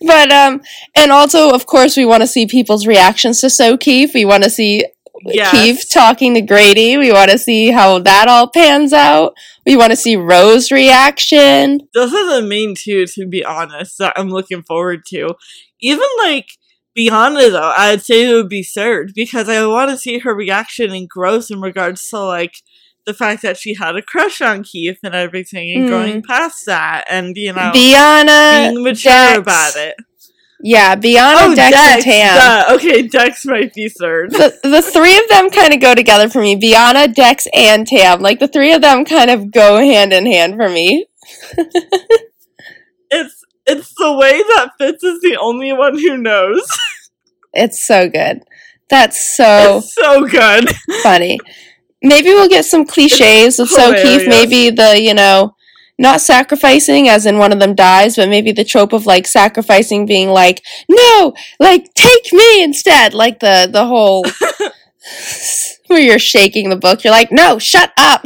but, 0.05 0.31
um, 0.31 0.61
and 0.95 1.11
also, 1.11 1.55
of 1.55 1.65
course, 1.65 1.97
we 1.97 2.05
want 2.05 2.21
to 2.21 2.27
see 2.27 2.45
people's 2.45 2.85
reactions 2.85 3.41
to 3.41 3.47
Sokeefe. 3.47 4.13
We 4.13 4.25
want 4.25 4.43
to 4.43 4.51
see 4.51 4.85
Yes. 5.25 5.51
Keefe 5.51 5.89
talking 5.89 6.33
to 6.35 6.41
Grady. 6.41 6.97
We 6.97 7.11
want 7.11 7.31
to 7.31 7.37
see 7.37 7.71
how 7.71 7.99
that 7.99 8.27
all 8.27 8.47
pans 8.49 8.93
out. 8.93 9.33
We 9.65 9.75
want 9.75 9.91
to 9.91 9.95
see 9.95 10.15
Ro's 10.15 10.71
reaction. 10.71 11.81
Those 11.93 12.13
are 12.13 12.41
the 12.41 12.47
main 12.47 12.75
two, 12.75 13.05
to 13.05 13.27
be 13.27 13.43
honest, 13.43 13.97
that 13.99 14.13
I'm 14.15 14.29
looking 14.29 14.63
forward 14.63 15.01
to. 15.09 15.35
Even 15.81 16.07
like 16.23 16.47
Biana, 16.97 17.51
though, 17.51 17.73
I'd 17.77 18.01
say 18.01 18.29
it 18.29 18.33
would 18.33 18.49
be 18.49 18.63
third 18.63 19.11
because 19.15 19.47
I 19.49 19.65
want 19.65 19.91
to 19.91 19.97
see 19.97 20.19
her 20.19 20.33
reaction 20.33 20.91
and 20.91 21.07
growth 21.07 21.51
in 21.51 21.61
regards 21.61 22.07
to 22.09 22.19
like 22.19 22.55
the 23.05 23.13
fact 23.13 23.41
that 23.41 23.57
she 23.57 23.75
had 23.75 23.95
a 23.95 24.01
crush 24.01 24.41
on 24.41 24.63
Keefe 24.63 24.99
and 25.03 25.15
everything 25.15 25.71
and 25.71 25.85
Mm. 25.85 25.89
going 25.89 26.21
past 26.23 26.65
that 26.65 27.05
and, 27.09 27.35
you 27.37 27.53
know, 27.53 27.71
Biana, 27.73 28.71
being 28.71 28.83
mature 28.83 29.37
about 29.39 29.75
it. 29.75 29.95
Yeah, 30.61 30.95
Biana, 30.95 31.51
oh, 31.51 31.55
Dex, 31.55 31.77
and 31.77 32.03
Tam. 32.03 32.75
Okay, 32.75 33.07
Dex 33.07 33.45
might 33.45 33.73
be 33.73 33.87
third. 33.87 34.31
The, 34.31 34.59
the 34.63 34.81
three 34.81 35.17
of 35.17 35.29
them 35.29 35.49
kind 35.49 35.73
of 35.73 35.79
go 35.79 35.95
together 35.95 36.27
for 36.29 36.41
me. 36.41 36.59
Biana, 36.59 37.13
Dex, 37.13 37.47
and 37.53 37.87
Tam. 37.87 38.19
Like 38.19 38.39
the 38.39 38.47
three 38.47 38.73
of 38.73 38.81
them 38.81 39.05
kind 39.05 39.29
of 39.29 39.51
go 39.51 39.77
hand 39.77 40.11
in 40.13 40.25
hand 40.25 40.55
for 40.55 40.69
me. 40.69 41.07
It's 43.11 43.43
it's 43.65 43.93
the 43.97 44.13
way 44.15 44.33
that 44.37 44.71
Fitz 44.77 45.03
is 45.03 45.19
the 45.21 45.37
only 45.37 45.73
one 45.73 45.97
who 45.97 46.17
knows. 46.17 46.61
It's 47.51 47.83
so 47.83 48.07
good. 48.07 48.43
That's 48.91 49.35
so 49.35 49.77
It's 49.79 49.95
so 49.95 50.27
good. 50.27 50.69
funny. 51.01 51.39
Maybe 52.03 52.29
we'll 52.29 52.47
get 52.47 52.63
some 52.65 52.85
cliches 52.85 53.59
of 53.59 53.69
Sokeefe. 53.69 54.27
Maybe 54.29 54.69
the, 54.69 55.01
you 55.01 55.15
know, 55.15 55.55
not 55.99 56.21
sacrificing 56.21 57.09
as 57.09 57.25
in 57.25 57.37
one 57.37 57.51
of 57.51 57.59
them 57.59 57.75
dies, 57.75 58.15
but 58.15 58.29
maybe 58.29 58.51
the 58.51 58.63
trope 58.63 58.93
of 58.93 59.05
like 59.05 59.27
sacrificing 59.27 60.05
being 60.05 60.29
like, 60.29 60.65
no, 60.89 61.33
like 61.59 61.93
take 61.93 62.31
me 62.33 62.63
instead. 62.63 63.13
Like 63.13 63.39
the, 63.39 63.69
the 63.71 63.85
whole 63.85 64.23
where 65.87 65.99
you're 65.99 66.17
shaking 66.17 66.69
the 66.69 66.77
book. 66.77 67.03
You're 67.03 67.13
like, 67.13 67.31
no, 67.31 67.59
shut 67.59 67.91
up. 67.97 68.25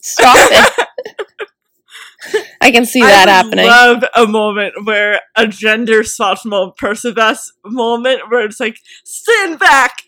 Stop 0.00 0.36
it. 0.36 0.88
I 2.60 2.70
can 2.70 2.84
see 2.86 3.00
that 3.00 3.28
I 3.28 3.32
happening. 3.32 3.66
love 3.66 4.04
a 4.14 4.26
moment 4.26 4.74
where 4.84 5.20
a 5.34 5.48
gender 5.48 6.04
moment, 6.04 6.74
Percabeth 6.80 7.48
moment, 7.64 8.30
where 8.30 8.44
it's 8.44 8.60
like, 8.60 8.78
stand 9.04 9.58
back, 9.58 10.02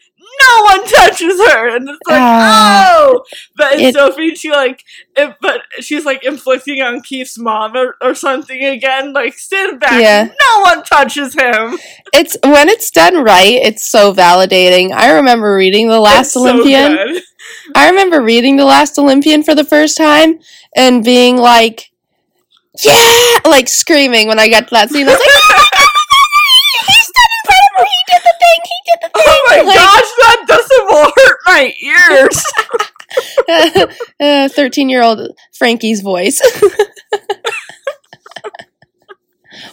no 0.49 0.63
one 0.65 0.85
touches 0.87 1.39
her, 1.49 1.77
and 1.77 1.89
it's 1.89 1.99
like, 2.09 2.21
Ah. 2.21 2.95
oh, 2.99 3.23
but 3.57 3.81
It- 3.81 3.95
Sophie. 3.95 4.35
She 4.35 4.51
like, 4.51 4.83
it, 5.17 5.35
but 5.41 5.61
she's 5.81 6.05
like 6.05 6.25
inflicting 6.25 6.83
on 6.83 7.01
Keefe's 7.03 7.39
mom 7.39 7.77
or, 7.77 7.97
or 8.03 8.15
something 8.15 8.63
again, 8.65 9.13
like, 9.13 9.35
stand 9.35 9.81
back, 9.81 10.01
Yeah. 10.01 10.25
no 10.25 10.61
one 10.63 10.83
touches 10.85 11.35
him. 11.35 11.79
it's 12.13 12.37
when 12.45 12.69
it's 12.69 12.91
done 12.91 13.23
right, 13.23 13.53
it's 13.63 13.87
so 13.87 14.13
validating. 14.13 14.93
I 14.93 15.13
remember 15.13 15.55
reading 15.55 15.89
The 15.89 16.01
Last 16.01 16.29
It's 16.29 16.37
Olympian. 16.37 16.93
good. 16.97 17.23
I 17.75 17.89
remember 17.91 18.21
reading 18.23 18.57
The 18.57 18.65
Last 18.65 18.99
Olympian 18.99 19.43
for 19.43 19.55
the 19.55 19.65
first 19.65 19.97
time 19.97 20.39
and 20.77 21.05
being 21.05 21.37
like, 21.37 21.91
yeah, 22.85 23.39
like 23.45 23.69
screaming 23.69 24.27
when 24.29 24.39
I 24.39 24.49
got 24.49 24.69
to 24.69 24.71
that 24.75 24.91
scene. 24.91 25.07
I 25.09 25.13
was 25.13 25.21
like, 25.21 25.64
Oh 29.15 29.45
my 29.49 29.57
Like, 29.63 29.75
gosh, 29.75 30.11
that 30.19 30.45
doesn't 30.47 30.91
hurt 31.17 31.39
my 31.47 31.73
ears. 31.83 32.45
uh, 34.21 34.49
13 34.49 34.89
year 34.89 35.03
old 35.03 35.21
Frankie's 35.53 36.01
voice 36.01 36.41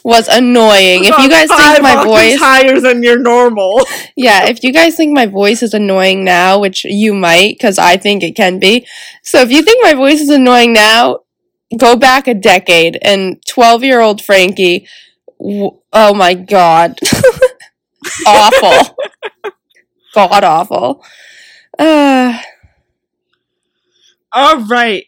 was 0.03 0.27
annoying. 0.27 1.03
If 1.05 1.17
you 1.17 1.29
guys 1.29 1.49
think 1.49 1.81
my 1.81 2.03
voice, 2.03 2.39
higher 2.39 2.79
than 2.79 3.03
your 3.03 3.19
normal. 3.19 3.85
yeah, 4.15 4.47
if 4.47 4.63
you 4.63 4.71
guys 4.71 4.95
think 4.95 5.13
my 5.13 5.25
voice 5.25 5.63
is 5.63 5.73
annoying 5.73 6.23
now, 6.23 6.59
which 6.59 6.83
you 6.83 7.13
might, 7.13 7.55
because 7.57 7.77
I 7.77 7.97
think 7.97 8.23
it 8.23 8.35
can 8.35 8.59
be. 8.59 8.85
So 9.23 9.41
if 9.41 9.51
you 9.51 9.61
think 9.63 9.83
my 9.83 9.93
voice 9.93 10.21
is 10.21 10.29
annoying 10.29 10.73
now, 10.73 11.19
go 11.77 11.95
back 11.95 12.27
a 12.27 12.33
decade 12.33 12.97
and 13.01 13.41
12 13.47 13.83
year 13.83 14.01
old 14.01 14.21
Frankie, 14.23 14.87
w- 15.39 15.77
oh 15.93 16.13
my 16.13 16.33
god. 16.33 16.99
awful. 18.27 18.95
God 20.13 20.43
awful. 20.43 21.03
Uh, 21.79 22.37
All 24.33 24.59
right. 24.65 25.05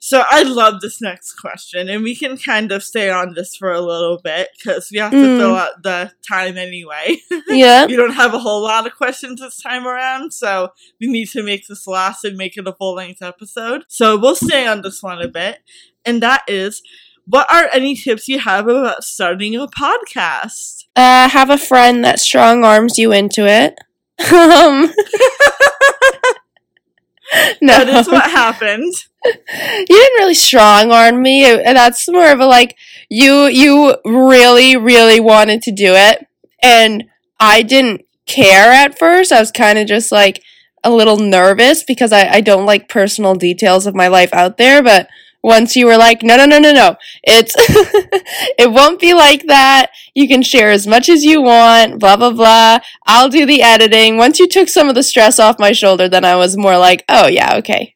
So 0.00 0.22
I 0.26 0.42
love 0.42 0.80
this 0.80 1.02
next 1.02 1.34
question, 1.34 1.88
and 1.90 2.02
we 2.02 2.14
can 2.16 2.38
kind 2.38 2.72
of 2.72 2.82
stay 2.82 3.10
on 3.10 3.34
this 3.34 3.56
for 3.56 3.72
a 3.72 3.80
little 3.80 4.18
bit 4.22 4.48
because 4.56 4.88
we 4.92 4.98
have 5.00 5.10
to 5.10 5.16
Mm. 5.18 5.38
fill 5.38 5.54
out 5.56 5.82
the 5.82 6.12
time 6.26 6.56
anyway. 6.56 7.16
yeah. 7.48 7.84
we 7.84 7.96
don't 7.96 8.14
have 8.14 8.32
a 8.32 8.38
whole 8.38 8.62
lot 8.62 8.86
of 8.86 8.94
questions 8.96 9.40
this 9.40 9.60
time 9.60 9.86
around, 9.86 10.32
so 10.32 10.68
we 11.00 11.08
need 11.08 11.26
to 11.30 11.42
make 11.42 11.66
this 11.66 11.86
last 11.86 12.24
and 12.24 12.36
make 12.38 12.56
it 12.56 12.66
a 12.66 12.72
full 12.72 12.94
length 12.94 13.20
episode. 13.22 13.84
So 13.88 14.16
we'll 14.16 14.36
stay 14.36 14.66
on 14.66 14.80
this 14.82 15.02
one 15.02 15.20
a 15.20 15.28
bit, 15.28 15.58
and 16.06 16.22
that 16.22 16.42
is 16.48 16.80
what 17.26 17.52
are 17.52 17.68
any 17.74 17.94
tips 17.94 18.28
you 18.28 18.38
have 18.38 18.66
about 18.68 19.04
starting 19.04 19.54
a 19.56 19.66
podcast? 19.66 20.84
Uh, 20.96 21.28
have 21.28 21.50
a 21.50 21.58
friend 21.58 22.02
that 22.04 22.18
strong 22.20 22.64
arms 22.64 22.96
you 22.98 23.12
into 23.12 23.46
it. 23.46 23.76
Um, 24.20 24.92
no, 27.60 27.84
That 27.84 27.88
is 27.88 28.08
what 28.08 28.30
happened. 28.30 28.92
you 29.24 29.32
didn't 29.86 30.18
really 30.18 30.34
strong 30.34 30.90
arm 30.90 31.22
me. 31.22 31.42
That's 31.44 32.08
more 32.08 32.30
of 32.30 32.40
a 32.40 32.46
like 32.46 32.76
you 33.08 33.46
you 33.46 33.96
really 34.04 34.76
really 34.76 35.20
wanted 35.20 35.62
to 35.62 35.72
do 35.72 35.92
it, 35.94 36.26
and 36.62 37.04
I 37.38 37.62
didn't 37.62 38.02
care 38.26 38.72
at 38.72 38.98
first. 38.98 39.32
I 39.32 39.40
was 39.40 39.50
kind 39.50 39.78
of 39.78 39.86
just 39.86 40.10
like 40.10 40.42
a 40.84 40.90
little 40.90 41.18
nervous 41.18 41.82
because 41.84 42.12
I 42.12 42.28
I 42.28 42.40
don't 42.40 42.66
like 42.66 42.88
personal 42.88 43.34
details 43.34 43.86
of 43.86 43.94
my 43.94 44.08
life 44.08 44.32
out 44.32 44.56
there, 44.56 44.82
but. 44.82 45.08
Once 45.42 45.76
you 45.76 45.86
were 45.86 45.96
like, 45.96 46.22
no, 46.22 46.36
no, 46.36 46.44
no, 46.46 46.58
no, 46.58 46.72
no, 46.72 46.96
it's, 47.22 47.54
it 48.58 48.70
won't 48.72 49.00
be 49.00 49.14
like 49.14 49.44
that. 49.46 49.90
You 50.14 50.26
can 50.26 50.42
share 50.42 50.70
as 50.70 50.86
much 50.86 51.08
as 51.08 51.24
you 51.24 51.40
want, 51.40 52.00
blah, 52.00 52.16
blah, 52.16 52.32
blah. 52.32 52.80
I'll 53.06 53.28
do 53.28 53.46
the 53.46 53.62
editing. 53.62 54.16
Once 54.16 54.38
you 54.40 54.48
took 54.48 54.68
some 54.68 54.88
of 54.88 54.94
the 54.96 55.02
stress 55.02 55.38
off 55.38 55.58
my 55.60 55.72
shoulder, 55.72 56.08
then 56.08 56.24
I 56.24 56.34
was 56.36 56.56
more 56.56 56.76
like, 56.76 57.04
oh, 57.08 57.28
yeah, 57.28 57.56
okay. 57.58 57.94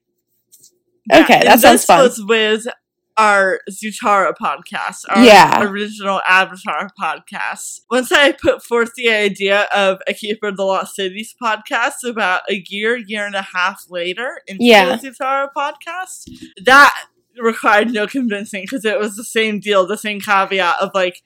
Okay, 1.12 1.34
and 1.34 1.46
that 1.48 1.58
sounds 1.60 1.80
this 1.80 1.84
fun. 1.86 2.02
was 2.04 2.24
with 2.24 2.66
our 3.18 3.60
Zutara 3.70 4.32
podcast, 4.40 5.04
our 5.10 5.22
Yeah. 5.22 5.62
original 5.64 6.22
Avatar 6.26 6.88
podcast. 6.98 7.80
Once 7.90 8.10
I 8.12 8.32
put 8.32 8.62
forth 8.64 8.92
the 8.96 9.10
idea 9.10 9.66
of 9.74 9.98
a 10.08 10.14
Keeper 10.14 10.46
of 10.48 10.56
the 10.56 10.64
Lost 10.64 10.94
Cities 10.94 11.34
podcast 11.42 12.08
about 12.08 12.42
a 12.48 12.62
year, 12.68 12.96
year 12.96 13.26
and 13.26 13.34
a 13.34 13.42
half 13.42 13.84
later 13.90 14.40
into 14.46 14.64
Yeah. 14.64 14.96
the 14.96 15.10
Zutara 15.10 15.48
podcast, 15.54 16.30
that 16.64 16.94
required 17.38 17.92
no 17.92 18.06
convincing 18.06 18.62
because 18.62 18.84
it 18.84 18.98
was 18.98 19.16
the 19.16 19.24
same 19.24 19.60
deal, 19.60 19.86
the 19.86 19.96
same 19.96 20.20
caveat 20.20 20.76
of 20.80 20.90
like, 20.94 21.22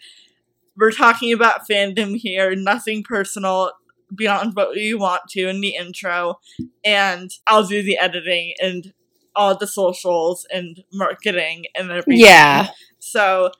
we're 0.77 0.93
talking 0.93 1.33
about 1.33 1.69
fandom 1.69 2.17
here, 2.17 2.55
nothing 2.55 3.03
personal 3.03 3.73
beyond 4.15 4.55
what 4.55 4.71
we 4.75 4.95
want 4.95 5.23
to 5.31 5.49
in 5.49 5.61
the 5.61 5.75
intro, 5.75 6.39
and 6.85 7.31
I'll 7.47 7.67
do 7.67 7.83
the 7.83 7.99
editing 7.99 8.55
and 8.61 8.93
all 9.35 9.57
the 9.57 9.67
socials 9.67 10.47
and 10.53 10.83
marketing 10.93 11.65
and 11.75 11.91
everything. 11.91 12.21
Yeah. 12.21 12.69
So 12.99 13.51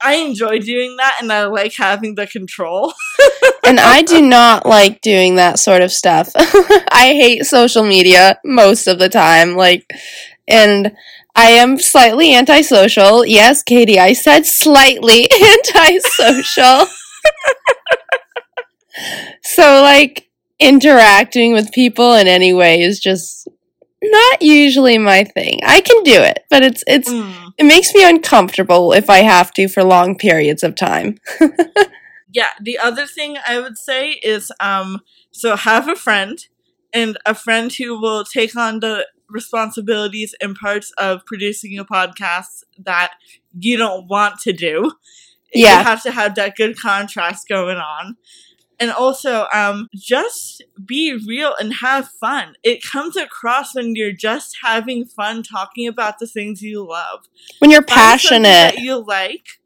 I 0.00 0.14
enjoy 0.14 0.60
doing 0.60 0.96
that 0.96 1.18
and 1.20 1.32
I 1.32 1.46
like 1.46 1.74
having 1.74 2.14
the 2.14 2.26
control. 2.26 2.94
and 3.64 3.78
I 3.80 4.02
do 4.02 4.22
not 4.22 4.64
like 4.64 5.00
doing 5.00 5.36
that 5.36 5.58
sort 5.58 5.82
of 5.82 5.92
stuff. 5.92 6.30
I 6.36 7.14
hate 7.18 7.44
social 7.44 7.82
media 7.82 8.38
most 8.44 8.86
of 8.86 8.98
the 8.98 9.08
time. 9.08 9.54
Like, 9.54 9.90
and 10.46 10.96
I 11.38 11.50
am 11.50 11.78
slightly 11.78 12.34
antisocial. 12.34 13.24
Yes, 13.24 13.62
Katie, 13.62 14.00
I 14.00 14.12
said 14.12 14.44
slightly 14.44 15.28
antisocial. 15.42 16.86
so, 19.44 19.80
like, 19.82 20.28
interacting 20.58 21.52
with 21.52 21.70
people 21.70 22.14
in 22.14 22.26
any 22.26 22.52
way 22.52 22.82
is 22.82 22.98
just 22.98 23.46
not 24.02 24.42
usually 24.42 24.98
my 24.98 25.22
thing. 25.22 25.60
I 25.64 25.80
can 25.80 26.02
do 26.02 26.20
it, 26.20 26.40
but 26.50 26.64
it's 26.64 26.82
it's 26.88 27.08
Mm. 27.08 27.52
it 27.56 27.64
makes 27.64 27.94
me 27.94 28.08
uncomfortable 28.08 28.92
if 28.92 29.08
I 29.08 29.18
have 29.18 29.52
to 29.54 29.68
for 29.68 29.84
long 29.84 30.18
periods 30.18 30.64
of 30.64 30.74
time. 30.74 31.18
Yeah, 32.30 32.50
the 32.60 32.78
other 32.78 33.06
thing 33.06 33.38
I 33.46 33.58
would 33.58 33.78
say 33.78 34.10
is 34.22 34.52
um 34.60 35.00
so 35.30 35.56
have 35.56 35.88
a 35.88 35.96
friend 35.96 36.38
and 36.92 37.16
a 37.24 37.34
friend 37.34 37.72
who 37.72 37.98
will 37.98 38.22
take 38.24 38.54
on 38.54 38.80
the 38.80 39.06
responsibilities 39.28 40.34
and 40.40 40.56
parts 40.56 40.92
of 40.98 41.24
producing 41.26 41.78
a 41.78 41.84
podcast 41.84 42.64
that 42.78 43.12
you 43.58 43.76
don't 43.76 44.08
want 44.08 44.40
to 44.40 44.52
do. 44.52 44.92
Yeah. 45.52 45.78
You 45.78 45.84
have 45.84 46.02
to 46.02 46.10
have 46.10 46.34
that 46.34 46.56
good 46.56 46.78
contrast 46.78 47.48
going 47.48 47.78
on. 47.78 48.16
And 48.80 48.92
also, 48.92 49.46
um, 49.52 49.88
just 49.94 50.62
be 50.84 51.18
real 51.26 51.54
and 51.58 51.72
have 51.74 52.08
fun. 52.20 52.54
It 52.62 52.82
comes 52.82 53.16
across 53.16 53.74
when 53.74 53.96
you're 53.96 54.12
just 54.12 54.58
having 54.62 55.04
fun 55.04 55.42
talking 55.42 55.88
about 55.88 56.20
the 56.20 56.28
things 56.28 56.62
you 56.62 56.86
love. 56.86 57.20
When 57.58 57.70
you're 57.72 57.82
passionate. 57.82 58.42
that 58.42 58.78
you 58.78 59.04
like 59.04 59.58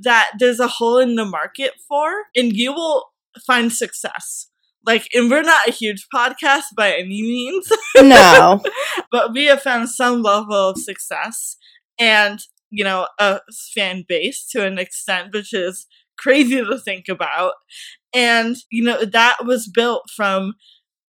that 0.00 0.32
there's 0.38 0.60
a 0.60 0.66
hole 0.66 0.98
in 0.98 1.14
the 1.14 1.24
market 1.24 1.72
for 1.86 2.24
and 2.34 2.56
you 2.56 2.72
will 2.72 3.12
find 3.46 3.72
success 3.72 4.48
like 4.86 5.08
and 5.14 5.30
we're 5.30 5.42
not 5.42 5.68
a 5.68 5.72
huge 5.72 6.06
podcast 6.14 6.64
by 6.76 6.92
any 6.92 7.22
means 7.22 7.70
No. 7.96 8.62
but 9.10 9.32
we 9.32 9.46
have 9.46 9.62
found 9.62 9.88
some 9.90 10.22
level 10.22 10.70
of 10.70 10.78
success 10.78 11.56
and 11.98 12.40
you 12.70 12.84
know 12.84 13.06
a 13.18 13.40
fan 13.74 14.04
base 14.08 14.46
to 14.52 14.64
an 14.64 14.78
extent 14.78 15.32
which 15.34 15.52
is 15.52 15.86
crazy 16.18 16.56
to 16.64 16.78
think 16.78 17.08
about 17.08 17.54
and 18.14 18.56
you 18.70 18.82
know 18.82 19.04
that 19.04 19.38
was 19.44 19.68
built 19.68 20.04
from 20.14 20.54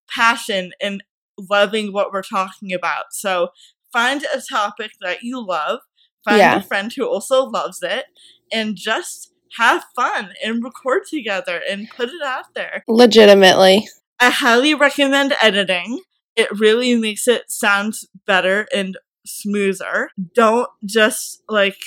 passion 0.10 0.72
and 0.82 1.04
loving 1.50 1.92
what 1.94 2.12
we're 2.12 2.22
talking 2.22 2.74
about 2.74 3.06
so 3.12 3.50
find 3.94 4.24
a 4.34 4.42
topic 4.52 4.92
that 5.02 5.22
you 5.24 5.44
love 5.46 5.80
find 6.24 6.38
Yeah. 6.40 6.58
a 6.58 6.62
friend 6.62 6.92
who 6.96 7.06
also 7.08 7.46
loves 7.46 7.80
it 7.82 8.06
and 8.52 8.76
just 8.76 9.31
have 9.58 9.86
fun 9.96 10.34
and 10.44 10.64
record 10.64 11.04
together 11.10 11.62
and 11.70 11.90
put 11.90 12.10
it 12.10 12.22
out 12.24 12.54
there 12.54 12.84
Legitimately. 12.88 13.88
I 14.20 14.30
highly 14.30 14.74
recommend 14.74 15.34
editing. 15.42 16.02
It 16.36 16.48
really 16.60 16.96
makes 16.96 17.28
it 17.28 17.52
sound 17.52 17.96
better 18.26 18.68
and 18.74 18.98
smoother. 19.26 20.10
Don't 20.36 20.70
just 20.86 21.42
like 21.50 21.78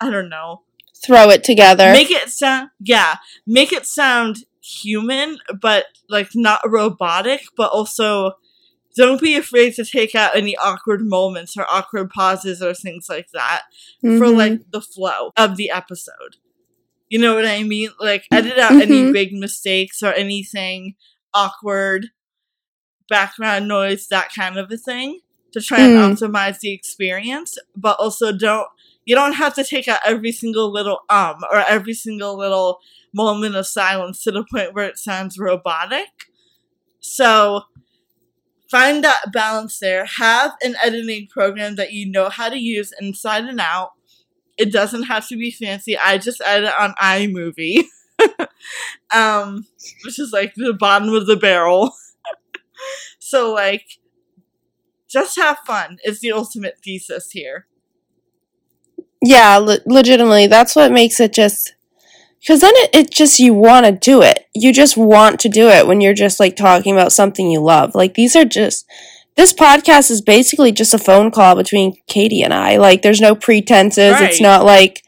I 0.00 0.10
don't 0.10 0.28
know. 0.28 0.62
Throw 1.04 1.30
it 1.30 1.44
together. 1.44 1.92
Make 1.92 2.10
it 2.10 2.28
sound 2.30 2.70
yeah, 2.80 3.16
make 3.46 3.72
it 3.72 3.86
sound 3.86 4.44
human 4.62 5.38
but 5.60 5.86
like 6.08 6.30
not 6.34 6.60
robotic, 6.66 7.42
but 7.56 7.70
also 7.72 8.32
don't 8.96 9.20
be 9.20 9.36
afraid 9.36 9.74
to 9.74 9.84
take 9.84 10.14
out 10.14 10.34
any 10.36 10.56
awkward 10.56 11.00
moments 11.02 11.56
or 11.56 11.64
awkward 11.70 12.10
pauses 12.10 12.60
or 12.62 12.74
things 12.74 13.06
like 13.08 13.30
that 13.32 13.62
for 14.00 14.08
Mhm. 14.08 14.36
like 14.36 14.70
the 14.72 14.80
flow 14.80 15.32
of 15.36 15.56
the 15.56 15.70
episode. 15.70 16.36
You 17.10 17.18
know 17.18 17.34
what 17.34 17.46
I 17.46 17.62
mean? 17.64 17.90
Like 18.00 18.24
edit 18.32 18.58
out 18.58 18.80
any 18.80 19.02
Mhm. 19.02 19.12
big 19.12 19.32
mistakes 19.34 20.02
or 20.02 20.14
anything 20.14 20.96
awkward, 21.34 22.10
background 23.08 23.68
noise, 23.68 24.06
that 24.08 24.30
kind 24.34 24.56
of 24.58 24.70
a 24.70 24.76
thing 24.76 25.20
to 25.52 25.60
try 25.60 25.80
and 25.80 25.96
Mm. 25.96 26.12
optimize 26.16 26.60
the 26.60 26.72
experience, 26.72 27.58
but 27.76 27.98
also 28.00 28.32
don't 28.32 28.68
you 29.06 29.16
don't 29.16 29.32
have 29.34 29.54
to 29.54 29.64
take 29.64 29.88
out 29.88 30.00
every 30.04 30.30
single 30.30 30.70
little 30.70 31.00
um 31.08 31.36
or 31.50 31.58
every 31.68 31.94
single 31.94 32.36
little 32.38 32.78
moment 33.12 33.56
of 33.56 33.66
silence 33.66 34.22
to 34.22 34.30
the 34.30 34.44
point 34.44 34.74
where 34.74 34.86
it 34.86 34.98
sounds 34.98 35.38
robotic. 35.38 36.08
So 37.00 37.64
find 38.70 39.02
that 39.04 39.32
balance 39.32 39.78
there. 39.78 40.04
Have 40.04 40.52
an 40.62 40.76
editing 40.82 41.26
program 41.28 41.74
that 41.76 41.92
you 41.92 42.06
know 42.10 42.28
how 42.28 42.48
to 42.48 42.58
use 42.58 42.92
inside 43.00 43.44
and 43.44 43.60
out. 43.60 43.90
It 44.60 44.72
doesn't 44.72 45.04
have 45.04 45.26
to 45.28 45.36
be 45.36 45.50
fancy. 45.50 45.98
I 45.98 46.18
just 46.18 46.42
edit 46.44 46.72
on 46.78 46.94
iMovie. 47.02 47.84
um, 49.14 49.66
which 50.04 50.18
is 50.18 50.32
like 50.32 50.54
the 50.54 50.74
bottom 50.74 51.08
of 51.14 51.26
the 51.26 51.36
barrel. 51.36 51.92
so 53.18 53.52
like 53.52 53.98
just 55.08 55.36
have 55.36 55.58
fun 55.66 55.98
is 56.04 56.20
the 56.20 56.32
ultimate 56.32 56.78
thesis 56.84 57.30
here. 57.32 57.66
yeah, 59.22 59.56
le- 59.56 59.80
legitimately. 59.86 60.46
That's 60.46 60.76
what 60.76 60.92
makes 60.92 61.20
it 61.20 61.32
just. 61.32 61.74
Because 62.40 62.62
then 62.62 62.72
it, 62.76 62.90
it 62.94 63.10
just, 63.10 63.38
you 63.38 63.52
want 63.52 63.84
to 63.86 63.92
do 63.92 64.22
it. 64.22 64.46
You 64.54 64.72
just 64.72 64.96
want 64.96 65.40
to 65.40 65.48
do 65.50 65.68
it 65.68 65.86
when 65.86 66.00
you're 66.00 66.14
just 66.14 66.40
like 66.40 66.56
talking 66.56 66.94
about 66.94 67.12
something 67.12 67.50
you 67.50 67.60
love. 67.60 67.94
Like 67.94 68.14
these 68.14 68.34
are 68.36 68.44
just. 68.46 68.86
This 69.36 69.52
podcast 69.52 70.10
is 70.10 70.20
basically 70.20 70.72
just 70.72 70.94
a 70.94 70.98
phone 70.98 71.30
call 71.30 71.54
between 71.54 71.96
Katie 72.06 72.42
and 72.42 72.52
I. 72.52 72.76
Like 72.76 73.02
there's 73.02 73.20
no 73.20 73.34
pretenses. 73.34 74.20
It's 74.20 74.40
not 74.40 74.64
like 74.64 75.02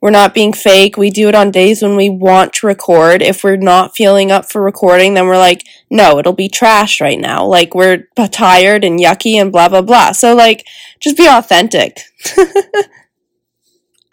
we're 0.00 0.10
not 0.10 0.34
being 0.34 0.52
fake. 0.52 0.96
We 0.96 1.10
do 1.10 1.28
it 1.28 1.34
on 1.34 1.50
days 1.50 1.82
when 1.82 1.96
we 1.96 2.10
want 2.10 2.52
to 2.54 2.66
record. 2.66 3.22
If 3.22 3.42
we're 3.42 3.56
not 3.56 3.96
feeling 3.96 4.30
up 4.30 4.50
for 4.50 4.62
recording, 4.62 5.14
then 5.14 5.26
we're 5.26 5.38
like, 5.38 5.62
no, 5.90 6.18
it'll 6.18 6.32
be 6.32 6.48
trash 6.48 7.00
right 7.00 7.18
now. 7.18 7.46
Like 7.46 7.74
we're 7.74 8.06
tired 8.30 8.84
and 8.84 9.00
yucky 9.00 9.34
and 9.34 9.52
blah, 9.52 9.68
blah, 9.68 9.82
blah. 9.82 10.12
So 10.12 10.34
like, 10.34 10.66
just 11.00 11.16
be 11.16 11.26
authentic. 11.28 12.00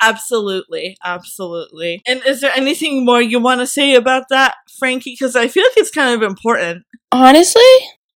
Absolutely, 0.01 0.97
absolutely. 1.01 2.01
And 2.05 2.21
is 2.25 2.41
there 2.41 2.51
anything 2.53 3.05
more 3.05 3.21
you 3.21 3.39
want 3.39 3.61
to 3.61 3.67
say 3.67 3.95
about 3.95 4.27
that, 4.29 4.55
Frankie? 4.77 5.13
Because 5.13 5.33
I 5.33 5.47
feel 5.47 5.63
like 5.63 5.77
it's 5.77 5.91
kind 5.91 6.13
of 6.13 6.29
important. 6.29 6.83
Honestly, 7.13 7.61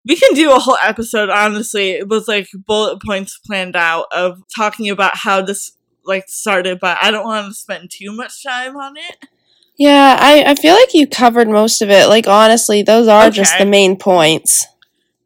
We 0.07 0.15
can 0.15 0.33
do 0.33 0.51
a 0.51 0.59
whole 0.59 0.77
episode, 0.83 1.29
honestly. 1.29 1.91
It 1.91 2.07
was 2.07 2.27
like 2.27 2.47
bullet 2.65 3.01
points 3.03 3.37
planned 3.45 3.75
out 3.75 4.05
of 4.11 4.41
talking 4.55 4.89
about 4.89 5.17
how 5.17 5.41
this 5.41 5.73
like 6.05 6.29
started, 6.29 6.79
but 6.79 6.97
I 7.01 7.11
don't 7.11 7.25
want 7.25 7.47
to 7.47 7.53
spend 7.53 7.91
too 7.91 8.11
much 8.13 8.41
time 8.43 8.77
on 8.77 8.95
it. 8.97 9.17
yeah, 9.77 10.17
I, 10.19 10.43
I 10.51 10.55
feel 10.55 10.73
like 10.73 10.93
you 10.93 11.05
covered 11.07 11.49
most 11.49 11.81
of 11.81 11.89
it. 11.89 12.07
Like, 12.07 12.27
honestly, 12.27 12.81
those 12.83 13.07
are 13.09 13.29
just 13.29 13.57
the 13.57 13.65
main 13.65 13.97
points. 13.97 14.65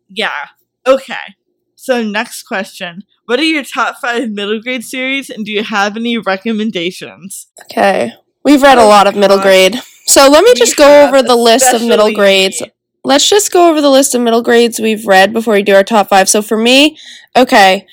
Yeah. 0.09 0.47
Okay. 0.87 1.35
So 1.75 2.03
next 2.03 2.43
question. 2.43 3.03
What 3.25 3.39
are 3.39 3.43
your 3.43 3.63
top 3.63 3.97
five 4.01 4.29
middle 4.31 4.59
grade 4.61 4.83
series 4.83 5.29
and 5.29 5.45
do 5.45 5.51
you 5.51 5.63
have 5.63 5.95
any 5.95 6.17
recommendations? 6.17 7.47
Okay. 7.63 8.13
We've 8.43 8.61
read 8.61 8.77
a 8.77 8.81
Oh, 8.81 8.87
lot 8.87 9.07
of 9.07 9.15
middle 9.15 9.37
God. 9.37 9.43
grade. 9.43 9.75
So 10.05 10.27
let 10.27 10.43
me 10.43 10.51
We 10.55 10.59
just 10.59 10.75
go 10.75 11.07
over 11.07 11.21
the 11.21 11.35
list 11.35 11.73
of 11.73 11.81
middle 11.83 12.11
grades. 12.13 12.61
Let's 13.03 13.27
just 13.29 13.51
go 13.51 13.69
over 13.69 13.81
the 13.81 13.89
list 13.89 14.13
of 14.13 14.21
middle 14.21 14.43
grades 14.43 14.79
we've 14.79 15.07
read 15.07 15.33
before 15.33 15.55
we 15.55 15.63
do 15.63 15.73
our 15.73 15.83
top 15.83 16.09
five. 16.09 16.29
So 16.29 16.41
for 16.41 16.57
me, 16.57 16.97
okay, 17.35 17.87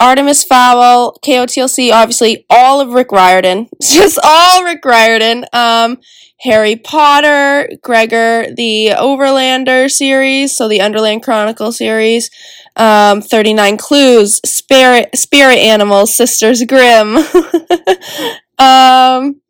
Artemis 0.00 0.42
Fowl, 0.42 1.18
KOTLC, 1.22 1.92
obviously 1.92 2.46
all 2.50 2.80
of 2.80 2.90
Rick 2.90 3.12
Riordan. 3.12 3.68
Just 3.82 4.18
all 4.22 4.64
Rick 4.64 4.84
Riordan. 4.84 5.44
Um, 5.52 5.98
Harry 6.40 6.74
Potter, 6.74 7.68
Gregor, 7.82 8.46
the 8.52 8.90
Overlander 8.96 9.88
series, 9.88 10.56
so 10.56 10.66
the 10.66 10.80
Underland 10.80 11.22
Chronicle 11.22 11.70
series, 11.70 12.30
um, 12.74 13.22
39 13.22 13.76
Clues, 13.76 14.40
Spirit, 14.44 15.16
Spirit 15.16 15.58
Animals, 15.58 16.12
Sisters 16.12 16.64
Grimm. 16.64 17.16
um, 18.58 19.40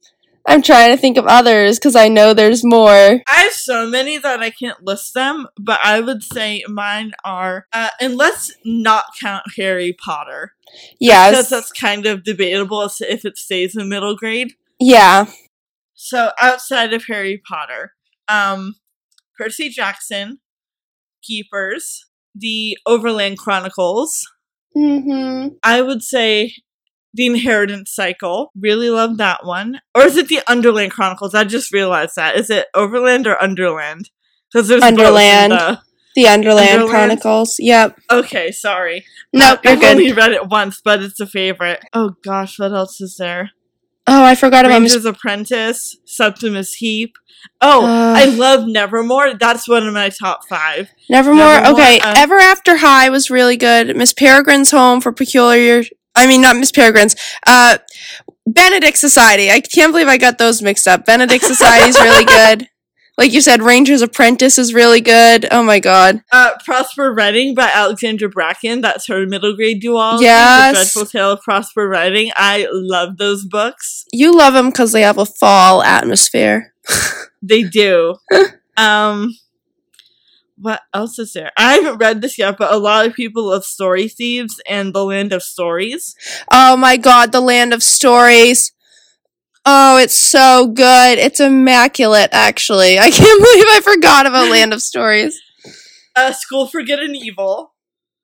I'm 0.47 0.63
trying 0.63 0.91
to 0.91 0.97
think 1.01 1.17
of 1.17 1.27
others 1.27 1.79
because 1.79 1.95
I 1.95 2.09
know 2.09 2.35
there's 2.35 2.65
more. 2.65 2.89
I 3.29 3.43
have 3.43 3.53
so 3.53 3.87
many 3.87 4.19
that 4.19 4.41
I 4.41 4.51
can't 4.51 4.83
list 4.83 5.15
them, 5.15 5.47
but 5.59 5.79
I 5.85 6.01
would 6.01 6.23
say 6.23 6.65
mine 6.69 7.13
are, 7.25 7.67
uh, 7.73 7.91
and 8.01 8.17
let's 8.17 8.53
not 8.65 9.05
count 9.23 9.45
Harry 9.57 9.93
Potter. 9.93 10.55
Yeah, 10.99 11.31
Because 11.31 11.49
that's 11.49 11.71
kind 11.73 12.07
of 12.07 12.25
debatable 12.25 12.83
as 12.83 12.97
to 12.97 13.13
if 13.13 13.25
it 13.25 13.37
stays 13.39 13.77
in 13.77 13.89
middle 13.89 14.17
grade. 14.17 14.53
yeah, 14.81 15.27
So 15.95 16.31
outside 16.41 16.93
of 16.93 17.05
Harry 17.05 17.41
Potter, 17.47 17.93
um, 18.29 18.75
Percy 19.39 19.69
Jackson, 19.69 20.41
Keepers, 21.23 22.07
the 22.35 22.77
Overland 22.87 23.39
Chronicles, 23.39 24.27
hmm 24.75 25.49
I 25.63 25.83
would 25.83 26.03
say 26.03 26.55
the 27.15 27.27
Inheritance 27.27 27.95
Cycle. 27.95 28.51
Really 28.59 28.91
love 28.91 29.17
that 29.19 29.45
one. 29.45 29.81
Or 29.95 30.03
is 30.03 30.17
it 30.17 30.29
the 30.29 30.41
Underland 30.49 30.93
Chronicles? 30.93 31.35
I 31.35 31.45
just 31.45 31.73
realized 31.73 32.17
that. 32.17 32.37
Is 32.37 32.51
it 32.51 32.67
Overland 32.75 33.27
or 33.27 33.41
Underland? 33.43 34.11
Because 34.53 34.69
there's 34.69 34.83
Underland. 34.83 35.53
the- 35.53 35.81
the 36.15 36.27
Underland, 36.29 36.69
Underland? 36.69 36.91
Chronicles. 36.91 37.57
Yep. 37.59 37.99
Okay, 38.11 38.53
sorry. 38.53 39.05
Nope, 39.33 39.61
you're 39.65 39.73
I've 39.73 39.81
good. 39.81 39.97
only 39.97 40.13
read 40.13 40.33
it 40.33 40.47
once, 40.49 40.79
but 40.85 41.03
it's 41.03 41.21
a 41.21 41.27
favorite. 41.27 41.81
Oh 41.95 42.17
gosh, 42.23 42.59
what 42.59 42.73
else 42.73 43.01
is 43.01 43.17
there? 43.17 43.53
Oh, 44.07 44.23
I 44.23 44.35
forgot 44.35 44.67
about. 44.67 44.75
Ranger's 44.81 45.07
Apprentice, 45.07 45.97
Septimus 46.05 46.75
Heap. 46.75 47.15
Oh, 47.63 47.87
Uh. 47.87 48.15
I 48.17 48.27
love 48.27 48.67
Nevermore. 48.67 49.35
That's 49.41 49.67
one 49.67 49.87
of 49.87 49.95
my 49.95 50.11
top 50.11 50.47
five. 50.49 50.91
Nevermore. 51.09 51.45
Nevermore, 51.47 51.73
Okay, 51.81 51.99
uh, 52.01 52.15
Ever 52.17 52.37
After 52.39 52.77
High 52.77 53.09
was 53.09 53.31
really 53.31 53.57
good. 53.57 53.97
Miss 53.97 54.13
Peregrine's 54.13 54.71
Home 54.71 55.01
for 55.01 55.13
Peculiar. 55.13 55.83
I 56.15 56.27
mean, 56.27 56.43
not 56.43 56.57
Miss 56.57 56.73
Peregrine's. 56.73 57.17
Uh, 57.47 57.79
Benedict 58.47 58.99
Society. 58.99 59.51
I 59.51 59.61
can't 59.61 59.93
believe 59.93 60.09
I 60.09 60.19
got 60.19 60.39
those 60.39 60.63
mixed 60.63 60.89
up. 60.89 61.07
Benedict 61.07 61.45
Society 61.45 61.89
is 61.89 62.01
really 62.01 62.25
good. 62.59 62.69
Like 63.19 63.33
you 63.33 63.41
said, 63.43 63.63
Ranger's 63.63 64.01
Apprentice 64.03 64.59
is 64.59 64.73
really 64.73 65.01
good. 65.01 65.47
Oh 65.51 65.63
my 65.63 65.79
god. 65.81 66.23
Uh, 66.33 66.53
Prosper 66.65 67.13
Redding 67.13 67.55
by 67.55 67.71
Alexandra 67.73 68.29
Bracken. 68.29 68.81
That's 68.81 69.07
her 69.07 69.27
middle 69.27 69.55
grade 69.55 69.83
duology. 69.83 70.23
Yes. 70.23 70.73
The 70.73 70.83
Dreadful 70.83 71.07
Tale 71.07 71.33
of 71.33 71.43
Prosper 71.43 71.89
Redding. 71.89 72.33
I 72.37 72.67
love 72.71 73.19
those 73.19 73.45
books. 73.45 74.05
You 74.13 74.37
love 74.37 74.55
them 74.55 74.71
because 74.71 74.93
they 74.93 75.03
have 75.03 75.19
a 75.19 75.27
fall 75.27 75.83
atmosphere. 75.83 76.73
They 77.43 77.65
do. 77.65 78.15
um, 78.77 79.37
what 80.63 80.81
else 80.95 81.19
is 81.19 81.33
there? 81.33 81.51
I 81.57 81.75
haven't 81.75 81.99
read 81.99 82.23
this 82.23 82.39
yet, 82.39 82.57
but 82.57 82.73
a 82.73 82.79
lot 82.79 83.05
of 83.07 83.15
people 83.15 83.49
love 83.49 83.65
Story 83.65 84.09
Thieves 84.09 84.61
and 84.69 84.95
The 84.95 85.05
Land 85.05 85.33
of 85.33 85.43
Stories. 85.43 86.15
Oh 86.51 86.77
my 86.77 86.97
god, 86.97 87.33
the 87.33 87.41
land 87.41 87.75
of 87.75 87.83
stories. 87.83 88.73
Oh, 89.65 89.97
it's 89.97 90.17
so 90.17 90.67
good. 90.69 91.19
It's 91.19 91.41
immaculate, 91.41 92.31
actually. 92.33 92.99
I 92.99 93.11
can't 93.11 93.41
believe 93.41 93.65
I 93.69 93.81
forgot 93.83 94.27
about 94.27 94.51
Land 94.51 94.73
of 94.73 94.83
Stories. 94.83 95.41
Uh, 96.17 96.33
School 96.33 96.67
for 96.67 96.83
Good 96.83 96.99
and 97.01 97.17
Evil. 97.17 97.75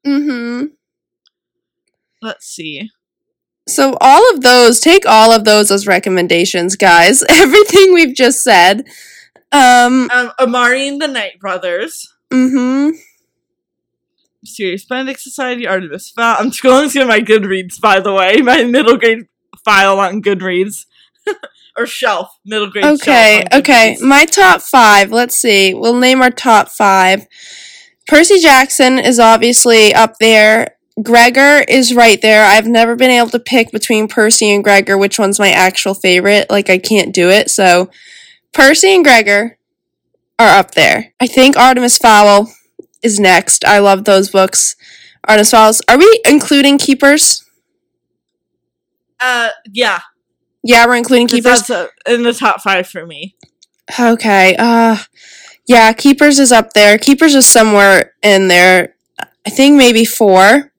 Mm-hmm. 0.06 0.66
Let's 2.22 2.46
see. 2.46 2.90
So 3.68 3.96
all 4.00 4.32
of 4.34 4.40
those, 4.40 4.80
take 4.80 5.06
all 5.06 5.30
of 5.32 5.44
those 5.44 5.70
as 5.70 5.86
recommendations, 5.86 6.74
guys. 6.76 7.22
Everything 7.28 7.94
we've 7.94 8.16
just 8.16 8.42
said. 8.42 8.86
Um, 9.52 10.08
Um, 10.10 10.32
Amari 10.40 10.88
and 10.88 11.00
the 11.00 11.08
Night 11.08 11.38
Brothers. 11.38 12.14
Mm-hmm. 12.32 12.96
Serious 14.44 14.84
Benedict 14.84 15.20
Society, 15.20 15.66
Artemis 15.66 16.10
Fowl. 16.10 16.36
I'm 16.38 16.50
scrolling 16.50 16.90
through 16.90 17.06
my 17.06 17.20
Goodreads, 17.20 17.80
by 17.80 18.00
the 18.00 18.12
way, 18.12 18.36
my 18.42 18.64
middle 18.64 18.96
grade 18.96 19.26
file 19.64 20.00
on 20.00 20.22
Goodreads. 20.22 20.86
or 21.78 21.86
shelf, 21.86 22.38
middle 22.44 22.70
grade 22.70 22.84
Okay, 22.84 23.44
okay. 23.52 23.96
My 24.00 24.24
top 24.24 24.62
five. 24.62 25.12
Let's 25.12 25.36
see. 25.36 25.74
We'll 25.74 25.98
name 25.98 26.20
our 26.22 26.30
top 26.30 26.68
five. 26.68 27.26
Percy 28.08 28.40
Jackson 28.40 28.98
is 28.98 29.18
obviously 29.18 29.94
up 29.94 30.16
there. 30.18 30.76
Gregor 31.02 31.62
is 31.68 31.94
right 31.94 32.20
there. 32.20 32.44
I've 32.44 32.66
never 32.66 32.96
been 32.96 33.10
able 33.10 33.28
to 33.30 33.38
pick 33.38 33.70
between 33.70 34.08
Percy 34.08 34.50
and 34.50 34.64
Gregor 34.64 34.98
which 34.98 35.18
one's 35.18 35.38
my 35.38 35.50
actual 35.50 35.94
favorite. 35.94 36.50
Like 36.50 36.70
I 36.70 36.78
can't 36.78 37.14
do 37.14 37.28
it. 37.28 37.50
So 37.50 37.90
Percy 38.52 38.94
and 38.94 39.04
Gregor 39.04 39.57
are 40.38 40.58
up 40.58 40.72
there. 40.72 41.12
I 41.20 41.26
think 41.26 41.56
Artemis 41.56 41.98
Fowl 41.98 42.52
is 43.02 43.18
next. 43.18 43.64
I 43.64 43.78
love 43.78 44.04
those 44.04 44.30
books. 44.30 44.76
Artemis 45.26 45.50
Fowls. 45.50 45.82
Are 45.88 45.98
we 45.98 46.20
including 46.26 46.78
Keepers? 46.78 47.44
Uh, 49.20 49.50
yeah. 49.72 50.00
Yeah, 50.62 50.86
we're 50.86 50.96
including 50.96 51.28
Keepers. 51.28 51.62
That's 51.62 51.70
uh 51.70 51.88
in 52.06 52.22
the 52.22 52.32
top 52.32 52.60
five 52.60 52.86
for 52.86 53.06
me. 53.06 53.36
Okay. 53.98 54.56
Uh 54.58 54.98
yeah, 55.66 55.92
Keepers 55.92 56.38
is 56.38 56.50
up 56.52 56.72
there. 56.72 56.98
Keepers 56.98 57.34
is 57.34 57.46
somewhere 57.46 58.12
in 58.22 58.48
there. 58.48 58.94
I 59.46 59.50
think 59.50 59.76
maybe 59.76 60.04
4. 60.04 60.72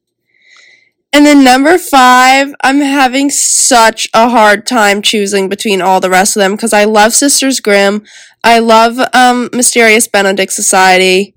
And 1.12 1.26
then 1.26 1.44
number 1.44 1.78
5, 1.78 2.54
I'm 2.62 2.82
having 2.82 3.30
such 3.32 4.08
a 4.14 4.30
hard 4.30 4.68
time 4.68 5.02
choosing 5.02 5.50
between 5.50 5.82
all 5.82 6.00
the 6.00 6.10
rest 6.10 6.36
of 6.36 6.42
them 6.42 6.58
cuz 6.58 6.74
I 6.74 6.84
love 6.86 7.14
Sisters 7.14 7.60
Grimm. 7.60 8.04
I 8.44 8.60
love 8.60 9.00
um 9.14 9.50
Mysterious 9.54 10.08
Benedict 10.08 10.52
Society. 10.54 11.36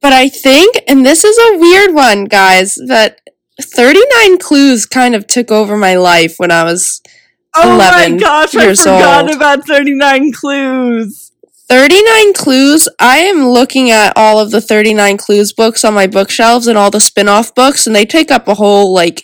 But 0.00 0.12
I 0.12 0.28
think 0.28 0.80
and 0.88 1.06
this 1.06 1.24
is 1.24 1.38
a 1.38 1.58
weird 1.58 1.94
one, 1.94 2.24
guys, 2.24 2.76
but 2.88 3.20
39 3.60 4.38
Clues 4.38 4.86
kind 4.86 5.14
of 5.14 5.26
took 5.26 5.50
over 5.50 5.76
my 5.76 5.94
life 5.96 6.34
when 6.38 6.50
I 6.50 6.64
was 6.64 7.00
Oh 7.54 7.74
11 7.74 8.12
my 8.14 8.18
gosh, 8.18 8.54
I 8.56 8.74
forgot 8.74 9.26
old. 9.26 9.36
about 9.36 9.66
39 9.66 10.32
Clues. 10.32 11.32
39 11.68 12.32
Clues. 12.32 12.88
I 12.98 13.18
am 13.18 13.46
looking 13.48 13.90
at 13.90 14.14
all 14.16 14.38
of 14.38 14.50
the 14.50 14.60
39 14.60 15.16
Clues 15.18 15.52
books 15.52 15.84
on 15.84 15.94
my 15.94 16.06
bookshelves 16.06 16.66
and 16.66 16.76
all 16.78 16.90
the 16.90 17.00
spin 17.00 17.28
off 17.28 17.54
books, 17.54 17.86
and 17.86 17.94
they 17.94 18.04
take 18.06 18.30
up 18.30 18.48
a 18.48 18.54
whole, 18.54 18.92
like, 18.92 19.22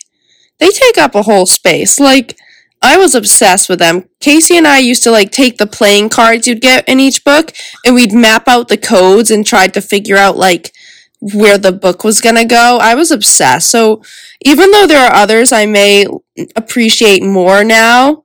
they 0.59 0.69
take 0.69 0.99
up 0.99 1.15
a 1.15 1.23
whole 1.23 1.47
space. 1.47 1.99
Like, 1.99 2.39
I 2.81 2.97
was 2.97 3.15
obsessed 3.15 3.69
with 3.69 3.79
them. 3.79 4.09
Casey 4.21 4.57
and 4.57 4.67
I 4.67 4.79
used 4.79 5.03
to, 5.03 5.11
like, 5.11 5.31
take 5.31 5.59
the 5.59 5.67
playing 5.67 6.11
cards 6.11 6.47
you'd 6.47 6.61
get 6.61 6.89
in 6.89 7.01
each 7.01 7.25
book, 7.25 7.53
and 7.85 7.95
we'd 7.95 8.13
map 8.13 8.47
out 8.47 8.69
the 8.69 8.77
codes 8.77 9.31
and 9.31 9.45
tried 9.47 9.75
to 9.75 9.81
figure 9.81 10.17
out, 10.17 10.37
like, 10.37 10.73
where 11.21 11.59
the 11.59 11.73
book 11.73 12.05
was 12.05 12.21
gonna 12.21 12.45
go. 12.45 12.79
I 12.81 12.95
was 12.95 13.11
obsessed. 13.11 13.69
So, 13.71 14.03
even 14.45 14.71
though 14.71 14.87
there 14.87 15.05
are 15.05 15.15
others 15.15 15.51
I 15.51 15.67
may 15.67 16.07
appreciate 16.55 17.23
more 17.23 17.65
now, 17.65 18.23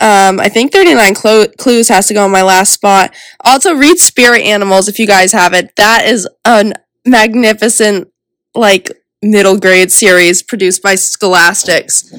um, 0.00 0.38
I 0.38 0.48
think 0.48 0.72
39 0.72 1.14
Clo- 1.14 1.48
Clues 1.58 1.88
has 1.88 2.06
to 2.06 2.14
go 2.14 2.24
on 2.24 2.30
my 2.30 2.42
last 2.42 2.72
spot. 2.72 3.12
Also, 3.44 3.74
read 3.74 3.98
Spirit 3.98 4.42
Animals 4.42 4.88
if 4.88 4.98
you 4.98 5.06
guys 5.06 5.32
have 5.32 5.54
it. 5.54 5.74
That 5.76 6.06
is 6.06 6.28
a 6.44 6.72
magnificent, 7.06 8.08
like, 8.54 8.92
middle 9.22 9.58
grade 9.58 9.90
series 9.90 10.42
produced 10.42 10.82
by 10.82 10.94
Scholastics. 10.94 12.12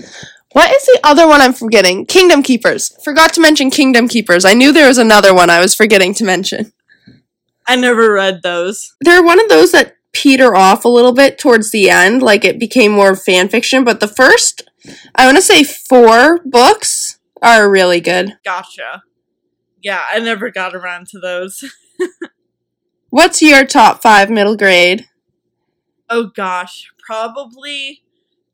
What 0.54 0.76
is 0.76 0.86
the 0.86 1.00
other 1.04 1.28
one 1.28 1.42
I'm 1.42 1.54
forgetting? 1.54 2.06
Kingdom 2.06 2.42
Keepers. 2.42 2.98
Forgot 3.04 3.34
to 3.34 3.42
mention 3.42 3.70
Kingdom 3.70 4.08
Keepers. 4.08 4.46
I 4.46 4.54
knew 4.54 4.72
there 4.72 4.88
was 4.88 4.98
another 4.98 5.34
one 5.34 5.50
I 5.50 5.60
was 5.60 5.76
forgetting 5.76 6.14
to 6.16 6.24
mention. 6.24 6.74
I 7.68 7.76
never 7.76 8.14
read 8.14 8.42
those. 8.42 8.96
They're 9.02 9.24
one 9.24 9.40
of 9.40 9.48
those 9.50 9.72
that 9.74 9.96
peter 10.12 10.56
off 10.56 10.86
a 10.86 10.90
little 10.90 11.14
bit 11.14 11.38
towards 11.38 11.72
the 11.72 11.90
end, 11.90 12.24
like 12.24 12.44
it 12.44 12.60
became 12.60 12.92
more 12.92 13.16
fan 13.16 13.48
fiction, 13.48 13.84
but 13.84 14.00
the 14.00 14.08
first 14.08 14.64
I 15.16 15.26
want 15.26 15.38
to 15.38 15.44
say 15.44 15.64
four 15.64 16.40
books 16.46 17.20
are 17.42 17.70
really 17.70 18.02
good. 18.02 18.38
Gotcha. 18.44 19.04
Yeah, 19.82 20.02
I 20.12 20.20
never 20.20 20.50
got 20.50 20.76
around 20.76 21.08
to 21.10 21.20
those. 21.20 21.64
What's 23.10 23.42
your 23.42 23.66
top 23.66 24.02
five 24.02 24.30
middle 24.30 24.58
grade? 24.58 25.08
Oh 26.10 26.32
gosh, 26.36 26.92
probably. 27.06 28.04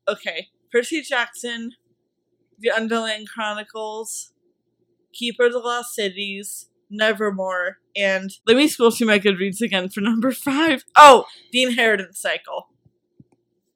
Okay, 0.07 0.49
Percy 0.71 1.01
Jackson, 1.01 1.71
The 2.59 2.71
Underland 2.71 3.27
Chronicles, 3.33 4.31
Keeper 5.13 5.45
of 5.45 5.53
the 5.53 5.59
Lost 5.59 5.93
Cities, 5.93 6.69
Nevermore, 6.89 7.77
and 7.95 8.31
let 8.47 8.57
me 8.57 8.67
scroll 8.67 8.91
through 8.91 9.07
my 9.07 9.19
Goodreads 9.19 9.61
again 9.61 9.89
for 9.89 10.01
number 10.01 10.31
five. 10.33 10.83
Oh, 10.97 11.25
The 11.51 11.63
Inheritance 11.63 12.19
Cycle. 12.19 12.69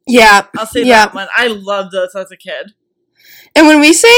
Yeah. 0.07 0.47
I'll 0.57 0.65
say 0.65 0.83
Yeah. 0.83 1.05
that 1.05 1.13
one. 1.13 1.27
I 1.35 1.47
loved 1.47 1.91
those 1.91 2.15
as 2.15 2.31
a 2.31 2.37
kid. 2.37 2.73
And 3.55 3.67
when 3.67 3.79
we 3.79 3.93
say 3.93 4.09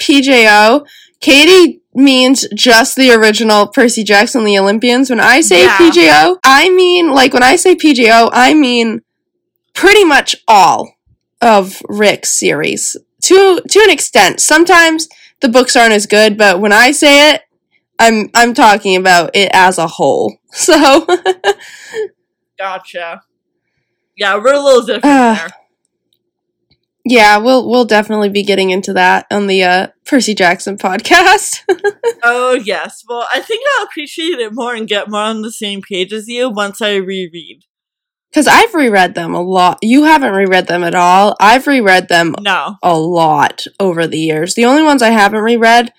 PJO, 0.00 0.86
Katie 1.20 1.80
means 1.94 2.46
just 2.54 2.96
the 2.96 3.10
original 3.12 3.66
Percy 3.68 4.04
Jackson, 4.04 4.44
the 4.44 4.58
Olympians. 4.58 5.10
When 5.10 5.20
I 5.20 5.40
say 5.40 5.62
Yeah. 5.62 5.76
PJO, 5.78 6.38
I 6.44 6.68
mean, 6.70 7.10
like, 7.12 7.32
when 7.32 7.42
I 7.42 7.56
say 7.56 7.74
PJO, 7.74 8.30
I 8.32 8.54
mean 8.54 9.00
pretty 9.74 10.04
much 10.04 10.36
all 10.46 10.94
of 11.40 11.82
Rick's 11.88 12.38
series. 12.38 12.96
To, 13.24 13.60
to 13.68 13.80
an 13.80 13.90
extent. 13.90 14.40
Sometimes 14.40 15.08
the 15.40 15.48
books 15.48 15.76
aren't 15.76 15.92
as 15.92 16.06
good, 16.06 16.36
but 16.38 16.60
when 16.60 16.72
I 16.72 16.90
say 16.92 17.32
it, 17.34 17.42
I'm, 17.98 18.28
I'm 18.34 18.54
talking 18.54 18.96
about 18.96 19.30
it 19.34 19.50
as 19.52 19.78
a 19.78 19.86
whole. 19.86 20.38
So, 20.56 21.04
Gotcha. 22.58 23.22
Yeah, 24.16 24.36
we're 24.36 24.54
a 24.54 24.60
little 24.60 24.82
different 24.82 25.04
Ah. 25.06 25.34
there. 25.48 25.56
yeah, 27.04 27.38
we'll, 27.38 27.68
we'll 27.68 27.84
definitely 27.84 28.28
be 28.28 28.44
getting 28.44 28.70
into 28.70 28.92
that 28.92 29.26
on 29.32 29.48
the, 29.48 29.64
uh, 29.64 29.86
Percy 30.06 30.34
Jackson 30.34 30.76
podcast. 30.78 31.62
Oh 32.26 32.52
yes. 32.54 33.04
Well, 33.06 33.26
I 33.30 33.40
think 33.40 33.62
I'll 33.76 33.84
appreciate 33.86 34.38
it 34.38 34.54
more 34.54 34.74
and 34.74 34.88
get 34.88 35.10
more 35.10 35.20
on 35.20 35.42
the 35.42 35.50
same 35.52 35.82
page 35.82 36.10
as 36.12 36.26
you 36.26 36.48
once 36.48 36.80
I 36.80 36.94
reread. 36.94 37.62
Because 38.34 38.48
I've 38.48 38.74
reread 38.74 39.14
them 39.14 39.32
a 39.32 39.40
lot. 39.40 39.78
You 39.80 40.02
haven't 40.02 40.32
reread 40.32 40.66
them 40.66 40.82
at 40.82 40.96
all. 40.96 41.36
I've 41.38 41.68
reread 41.68 42.08
them 42.08 42.34
No. 42.40 42.78
a 42.82 42.98
lot 42.98 43.64
over 43.78 44.08
the 44.08 44.18
years. 44.18 44.54
The 44.56 44.64
only 44.64 44.82
ones 44.82 45.02
I 45.02 45.10
haven't 45.10 45.44
reread 45.44 45.92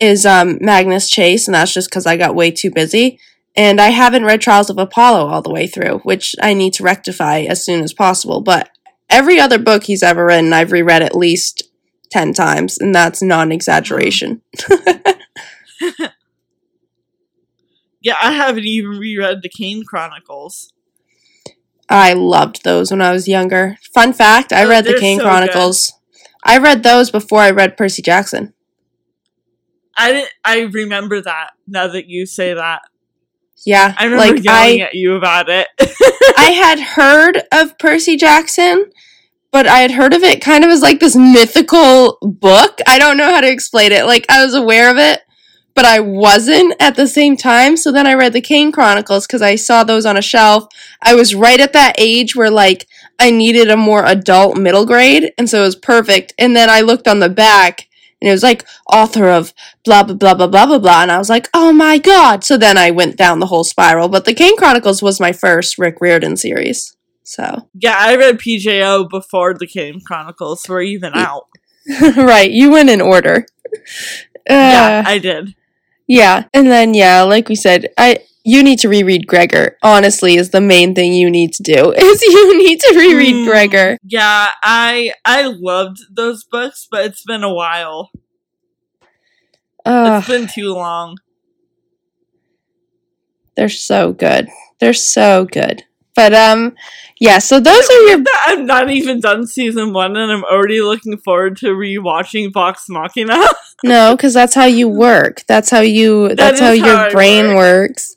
is 0.00 0.26
um, 0.26 0.58
Magnus 0.60 1.08
Chase, 1.08 1.46
and 1.46 1.54
that's 1.54 1.72
just 1.72 1.88
because 1.88 2.04
I 2.04 2.16
got 2.16 2.34
way 2.34 2.50
too 2.50 2.72
busy. 2.72 3.20
And 3.54 3.80
I 3.80 3.90
haven't 3.90 4.24
read 4.24 4.40
Trials 4.40 4.68
of 4.68 4.78
Apollo 4.78 5.28
all 5.28 5.42
the 5.42 5.52
way 5.52 5.68
through, 5.68 5.98
which 6.00 6.34
I 6.42 6.54
need 6.54 6.72
to 6.74 6.82
rectify 6.82 7.42
as 7.42 7.64
soon 7.64 7.84
as 7.84 7.92
possible. 7.92 8.40
But 8.40 8.68
every 9.08 9.38
other 9.38 9.58
book 9.60 9.84
he's 9.84 10.02
ever 10.02 10.26
written, 10.26 10.52
I've 10.52 10.72
reread 10.72 11.02
at 11.02 11.14
least 11.14 11.62
10 12.10 12.32
times, 12.34 12.78
and 12.78 12.92
that's 12.92 13.22
not 13.22 13.46
an 13.46 13.52
exaggeration. 13.52 14.42
Yeah, 18.02 18.16
I 18.22 18.30
haven't 18.32 18.64
even 18.66 18.98
reread 19.00 19.42
the 19.42 19.48
Kane 19.48 19.84
Chronicles. 19.84 20.72
I 21.88 22.12
loved 22.14 22.64
those 22.64 22.90
when 22.90 23.00
I 23.02 23.12
was 23.12 23.28
younger. 23.28 23.78
Fun 23.94 24.12
fact 24.12 24.52
I 24.52 24.64
Oh, 24.64 24.68
read 24.68 24.84
the 24.84 24.98
Kane 24.98 25.18
so 25.18 25.24
Chronicles. 25.24 25.92
I 26.44 26.58
read 26.58 26.82
those 26.82 27.10
before 27.10 27.40
I 27.40 27.50
read 27.50 27.76
Percy 27.76 28.02
Jackson. 28.02 28.54
I 29.96 30.12
didn't. 30.12 30.30
I 30.44 30.60
remember 30.60 31.20
that 31.22 31.50
now 31.66 31.88
that 31.88 32.06
you 32.08 32.26
say 32.26 32.54
that. 32.54 32.82
Yeah, 33.64 33.94
I 33.98 34.04
remember 34.04 34.34
like 34.34 34.44
yelling 34.44 34.82
I, 34.82 34.84
at 34.84 34.94
you 34.94 35.14
about 35.16 35.48
it. 35.48 35.66
I 36.38 36.50
had 36.50 36.78
heard 36.78 37.42
of 37.52 37.78
Percy 37.78 38.16
Jackson, 38.16 38.90
but 39.50 39.66
I 39.66 39.78
had 39.78 39.90
heard 39.92 40.12
of 40.12 40.22
it 40.22 40.40
kind 40.42 40.64
of 40.64 40.70
as 40.70 40.82
like 40.82 41.00
this 41.00 41.16
mythical 41.16 42.18
book. 42.20 42.78
I 42.86 42.98
don't 42.98 43.16
know 43.16 43.30
how 43.30 43.40
to 43.40 43.50
explain 43.50 43.92
it. 43.92 44.06
Like 44.06 44.26
I 44.28 44.44
was 44.44 44.54
aware 44.54 44.90
of 44.90 44.98
it, 44.98 45.22
but 45.76 45.84
I 45.84 46.00
wasn't 46.00 46.74
at 46.80 46.96
the 46.96 47.06
same 47.06 47.36
time. 47.36 47.76
So 47.76 47.92
then 47.92 48.06
I 48.06 48.14
read 48.14 48.32
the 48.32 48.40
Kane 48.40 48.72
Chronicles 48.72 49.26
because 49.26 49.42
I 49.42 49.54
saw 49.56 49.84
those 49.84 50.06
on 50.06 50.16
a 50.16 50.22
shelf. 50.22 50.66
I 51.02 51.14
was 51.14 51.34
right 51.34 51.60
at 51.60 51.74
that 51.74 51.94
age 51.98 52.34
where 52.34 52.50
like 52.50 52.88
I 53.18 53.30
needed 53.30 53.70
a 53.70 53.76
more 53.76 54.04
adult 54.04 54.56
middle 54.56 54.86
grade, 54.86 55.32
and 55.38 55.48
so 55.48 55.60
it 55.60 55.66
was 55.66 55.76
perfect. 55.76 56.32
And 56.38 56.56
then 56.56 56.68
I 56.68 56.80
looked 56.80 57.06
on 57.06 57.20
the 57.20 57.28
back. 57.28 57.88
And 58.18 58.30
it 58.30 58.32
was 58.32 58.42
like 58.42 58.64
author 58.90 59.28
of 59.28 59.52
blah 59.84 60.02
blah 60.02 60.14
blah 60.14 60.32
blah 60.32 60.46
blah 60.46 60.64
blah 60.64 60.78
blah, 60.78 61.02
and 61.02 61.12
I 61.12 61.18
was 61.18 61.28
like, 61.28 61.48
oh 61.52 61.70
my 61.70 61.98
god! 61.98 62.44
So 62.44 62.56
then 62.56 62.78
I 62.78 62.90
went 62.90 63.18
down 63.18 63.40
the 63.40 63.46
whole 63.46 63.62
spiral. 63.62 64.08
But 64.08 64.24
the 64.24 64.32
Kane 64.32 64.56
Chronicles 64.56 65.02
was 65.02 65.20
my 65.20 65.32
first 65.32 65.76
Rick 65.76 66.00
Riordan 66.00 66.38
series. 66.38 66.96
So 67.24 67.68
yeah, 67.74 67.96
I 67.98 68.16
read 68.16 68.38
PJO 68.38 69.10
before 69.10 69.52
the 69.52 69.66
Kane 69.66 70.00
Chronicles 70.00 70.66
were 70.66 70.80
even 70.80 71.12
out. 71.14 71.48
right, 72.16 72.50
you 72.50 72.70
went 72.70 72.88
in 72.88 73.02
order. 73.02 73.44
yeah, 74.48 75.02
Uh, 75.04 75.10
I 75.10 75.18
did. 75.18 75.54
Yeah, 76.06 76.44
and 76.54 76.68
then 76.70 76.94
yeah, 76.94 77.22
like 77.22 77.48
we 77.48 77.54
said, 77.54 77.88
I 77.98 78.18
you 78.44 78.62
need 78.62 78.78
to 78.80 78.88
reread 78.88 79.26
Gregor. 79.26 79.76
Honestly, 79.82 80.36
is 80.36 80.50
the 80.50 80.60
main 80.60 80.94
thing 80.94 81.12
you 81.12 81.28
need 81.30 81.52
to 81.54 81.62
do 81.62 81.92
is 81.96 82.22
you 82.22 82.58
need 82.58 82.78
to 82.80 82.94
reread 82.96 83.34
Mm, 83.34 83.44
Gregor. 83.46 83.98
Yeah, 84.04 84.50
I 84.62 85.12
I 85.24 85.42
loved 85.44 85.98
those 86.14 86.44
books, 86.44 86.86
but 86.90 87.04
it's 87.06 87.24
been 87.24 87.42
a 87.42 87.52
while. 87.52 88.10
Ugh, 89.84 90.18
It's 90.18 90.28
been 90.28 90.48
too 90.48 90.72
long. 90.74 91.16
they're 93.56 93.68
so 93.68 94.12
good. 94.12 94.48
They're 94.80 94.92
so 94.92 95.44
good. 95.46 95.84
But 96.16 96.34
um, 96.34 96.74
yeah. 97.20 97.38
So 97.38 97.60
those 97.60 97.88
are 97.88 98.02
your 98.08 98.24
I'm 98.46 98.66
not 98.66 98.90
even 98.90 99.20
done 99.20 99.46
season 99.46 99.92
one, 99.92 100.16
and 100.16 100.32
I'm 100.32 100.44
already 100.44 100.80
looking 100.80 101.18
forward 101.18 101.58
to 101.58 101.66
rewatching 101.68 102.52
Vox 102.52 102.86
Machina. 102.88 103.46
No, 103.84 104.16
because 104.16 104.32
that's 104.32 104.54
how 104.54 104.64
you 104.64 104.88
work. 104.88 105.44
That's 105.46 105.68
how 105.68 105.80
you. 105.80 106.34
That's 106.34 106.60
how 106.60 106.72
is 106.72 106.78
your 106.78 106.96
how 106.96 107.10
brain 107.10 107.48
work. 107.48 107.90
works. 107.90 108.16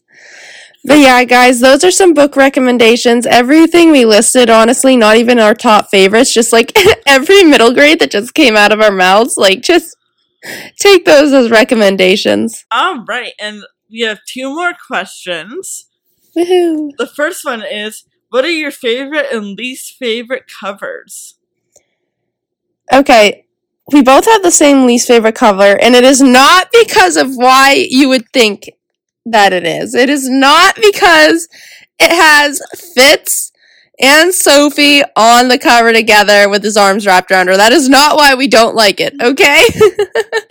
But 0.85 0.99
yeah, 0.99 1.23
guys, 1.25 1.59
those 1.59 1.83
are 1.83 1.91
some 1.91 2.13
book 2.13 2.37
recommendations. 2.37 3.25
Everything 3.25 3.91
we 3.91 4.05
listed, 4.05 4.49
honestly, 4.49 4.95
not 4.95 5.17
even 5.17 5.37
our 5.37 5.53
top 5.53 5.89
favorites, 5.89 6.33
just 6.33 6.53
like 6.53 6.71
every 7.05 7.43
middle 7.43 7.73
grade 7.73 7.99
that 7.99 8.11
just 8.11 8.33
came 8.33 8.55
out 8.55 8.71
of 8.71 8.79
our 8.79 8.91
mouths, 8.91 9.35
like 9.35 9.61
just 9.61 9.97
take 10.77 11.03
those 11.03 11.33
as 11.33 11.51
recommendations. 11.51 12.65
All 12.71 13.03
right, 13.05 13.33
and 13.39 13.63
we 13.91 13.99
have 14.01 14.19
two 14.25 14.49
more 14.55 14.73
questions. 14.87 15.88
Woohoo! 16.39 16.91
The 16.97 17.07
first 17.07 17.43
one 17.43 17.63
is 17.63 18.05
What 18.29 18.45
are 18.45 18.51
your 18.51 18.71
favorite 18.71 19.27
and 19.31 19.57
least 19.57 19.97
favorite 19.97 20.45
covers? 20.61 21.35
Okay, 22.91 23.45
we 23.91 24.01
both 24.01 24.25
have 24.25 24.43
the 24.43 24.51
same 24.51 24.85
least 24.85 25.07
favorite 25.07 25.35
cover, 25.35 25.79
and 25.81 25.95
it 25.95 26.03
is 26.03 26.21
not 26.21 26.69
because 26.71 27.17
of 27.17 27.35
why 27.35 27.87
you 27.89 28.09
would 28.09 28.29
think 28.31 28.71
that 29.25 29.53
it 29.53 29.65
is. 29.65 29.93
It 29.93 30.09
is 30.09 30.29
not 30.29 30.75
because 30.75 31.47
it 31.99 32.11
has 32.11 32.61
Fitz 32.95 33.51
and 33.99 34.33
Sophie 34.33 35.03
on 35.15 35.49
the 35.49 35.59
cover 35.59 35.91
together 35.91 36.49
with 36.49 36.63
his 36.63 36.77
arms 36.77 37.05
wrapped 37.05 37.31
around 37.31 37.47
her. 37.47 37.57
That 37.57 37.73
is 37.73 37.89
not 37.89 38.15
why 38.15 38.33
we 38.35 38.47
don't 38.47 38.75
like 38.75 38.99
it, 38.99 39.13
okay? 39.21 39.65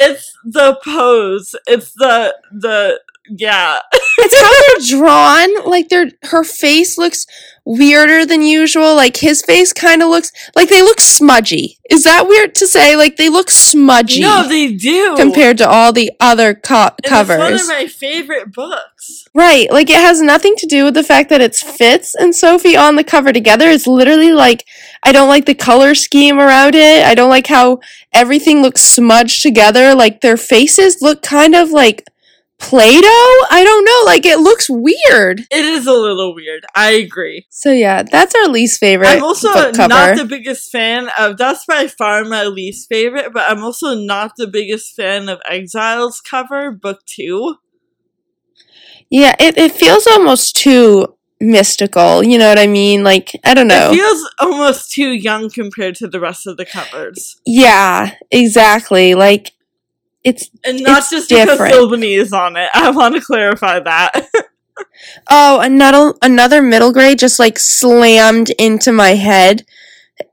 It's 0.01 0.33
the 0.45 0.79
pose. 0.85 1.55
It's 1.67 1.93
the 1.95 2.35
the 2.53 3.01
yeah. 3.29 3.81
it's 4.19 4.41
how 4.41 4.51
they're 4.67 4.99
drawn. 4.99 5.71
Like 5.71 5.89
they're 5.89 6.11
her 6.25 6.45
face 6.45 6.99
looks 6.99 7.27
weirder 7.65 8.25
than 8.25 8.41
usual. 8.43 8.95
Like 8.97 9.19
his 9.19 9.43
face 9.43 9.73
kind 9.75 10.03
of 10.03 10.09
looks 10.09 10.33
like 10.57 10.71
they 10.71 10.81
look 10.83 11.01
smudgy. 11.01 11.79
Is 11.91 12.05
that 12.05 12.27
weird 12.27 12.55
to 12.57 12.67
say? 12.67 12.97
Like 12.97 13.17
they 13.17 13.29
look 13.29 13.51
smudgy. 13.51 14.23
No, 14.23 14.49
they 14.49 14.73
do. 14.75 15.15
compared 15.17 15.59
to 15.59 15.69
all 15.69 15.93
the 15.93 16.11
other 16.19 16.55
co- 16.55 16.91
covers. 17.07 17.39
It's 17.39 17.69
one 17.69 17.77
of 17.77 17.83
my 17.83 17.87
favorite 17.87 18.53
books. 18.53 19.27
right. 19.35 19.71
Like 19.71 19.91
it 19.91 19.97
has 20.01 20.23
nothing 20.23 20.57
to 20.57 20.67
do 20.67 20.85
with 20.85 20.95
the 20.95 21.05
fact 21.05 21.29
that 21.31 21.41
it's 21.43 21.63
Fitz 21.63 22.15
and 22.15 22.35
Sophie 22.35 22.77
on 22.77 22.97
the 22.97 23.05
cover 23.05 23.33
together. 23.33 23.69
It's 23.69 23.87
literally 23.87 24.33
like 24.33 24.65
I 25.03 25.13
don't 25.13 25.29
like 25.29 25.45
the 25.45 25.55
color 25.55 25.95
scheme 25.95 26.39
around 26.39 26.75
it. 26.75 27.05
I 27.05 27.15
don't 27.15 27.31
like 27.31 27.47
how 27.47 27.81
everything 28.13 28.63
looks 28.63 28.81
smudged 28.81 29.43
together. 29.43 29.95
Like 29.95 30.23
their 30.23 30.39
faces 30.39 31.03
look 31.03 31.23
kind 31.23 31.55
of 31.55 31.71
like 31.71 32.05
Play-Doh? 32.59 33.47
I 33.51 33.63
don't 33.65 33.85
know. 33.85 34.03
Like 34.05 34.27
it 34.27 34.41
looks 34.41 34.69
weird. 34.69 35.41
It 35.51 35.65
is 35.65 35.87
a 35.87 35.93
little 35.93 36.35
weird. 36.35 36.67
I 36.75 36.91
agree. 36.91 37.47
So 37.51 37.71
yeah, 37.73 38.03
that's 38.03 38.35
our 38.35 38.49
least 38.49 38.81
favorite 38.81 39.09
I'm 39.09 39.23
also 39.23 39.71
not 39.73 40.17
the 40.17 40.27
biggest 40.29 40.71
fan 40.71 41.09
of. 41.19 41.37
That's 41.37 41.65
by 41.65 41.87
far 41.87 42.25
my 42.25 42.45
least 42.45 42.89
favorite, 42.89 43.33
but 43.33 43.49
I'm 43.51 43.63
also 43.63 43.95
not 43.95 44.33
the 44.37 44.47
biggest 44.49 44.97
fan 44.97 45.29
of 45.29 45.41
Exiles 45.49 46.21
cover 46.21 46.71
book 46.73 47.05
two. 47.07 47.57
yeah, 49.11 49.35
it, 49.39 49.57
it 49.57 49.73
feels 49.73 50.07
almost 50.07 50.57
too 50.57 51.15
mystical. 51.41 52.23
You 52.25 52.39
know 52.39 52.49
what 52.49 52.59
I 52.59 52.67
mean? 52.67 53.05
Like 53.05 53.31
I 53.45 53.55
don't 53.55 53.69
know. 53.69 53.91
It 53.93 53.95
feels 53.97 54.31
almost 54.41 54.91
too 54.93 55.11
young 55.13 55.49
compared 55.49 55.95
to 55.97 56.09
the 56.09 56.21
rest 56.21 56.47
of 56.47 56.57
the 56.57 56.67
covers, 56.67 57.41
yeah, 57.47 58.15
exactly. 58.31 59.15
Like 59.15 59.53
it's 60.29 60.51
and 60.65 60.83
not 60.83 60.99
It's 60.99 61.11
just 61.11 61.29
different. 61.29 61.59
because 61.59 61.73
Silveny 61.75 62.19
is 62.19 62.33
on 62.33 62.57
it. 62.57 62.69
I 62.75 62.91
want 62.91 63.15
to 63.15 63.21
clarify 63.21 63.81
that. 63.81 64.29
Oh, 65.29 65.61
another 65.61 66.15
another 66.23 66.63
middle 66.63 66.93
grade 66.93 67.19
just 67.19 67.39
like 67.39 67.59
slammed 67.59 68.51
into 68.59 68.93
my 68.93 69.11
head. 69.11 69.65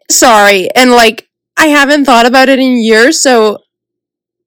Sorry. 0.10 0.69
And 0.75 0.91
like 0.91 1.27
I 1.58 1.67
haven't 1.67 2.05
thought 2.05 2.25
about 2.27 2.49
it 2.49 2.60
in 2.60 2.77
years, 2.79 3.21
so 3.21 3.60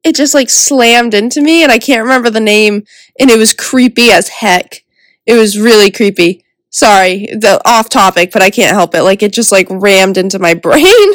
it 0.04 0.14
just 0.14 0.34
like 0.34 0.50
slammed 0.50 1.14
into 1.14 1.40
me 1.40 1.62
and 1.62 1.72
I 1.72 1.78
can't 1.78 2.02
remember 2.02 2.30
the 2.30 2.40
name 2.40 2.84
and 3.18 3.30
it 3.30 3.38
was 3.38 3.52
creepy 3.54 4.11
as 4.11 4.28
heck. 4.28 4.84
It 5.26 5.34
was 5.34 5.58
really 5.58 5.90
creepy. 5.90 6.44
Sorry, 6.70 7.26
the 7.33 7.61
off 7.64 7.88
topic, 7.88 8.31
but 8.33 8.42
I 8.42 8.50
can't 8.50 8.74
help 8.76 8.94
it. 8.94 9.02
Like 9.02 9.22
it 9.22 9.33
just 9.33 9.52
like 9.52 9.66
rammed 9.70 10.18
into 10.18 10.38
my 10.38 10.54
brain. 10.66 11.12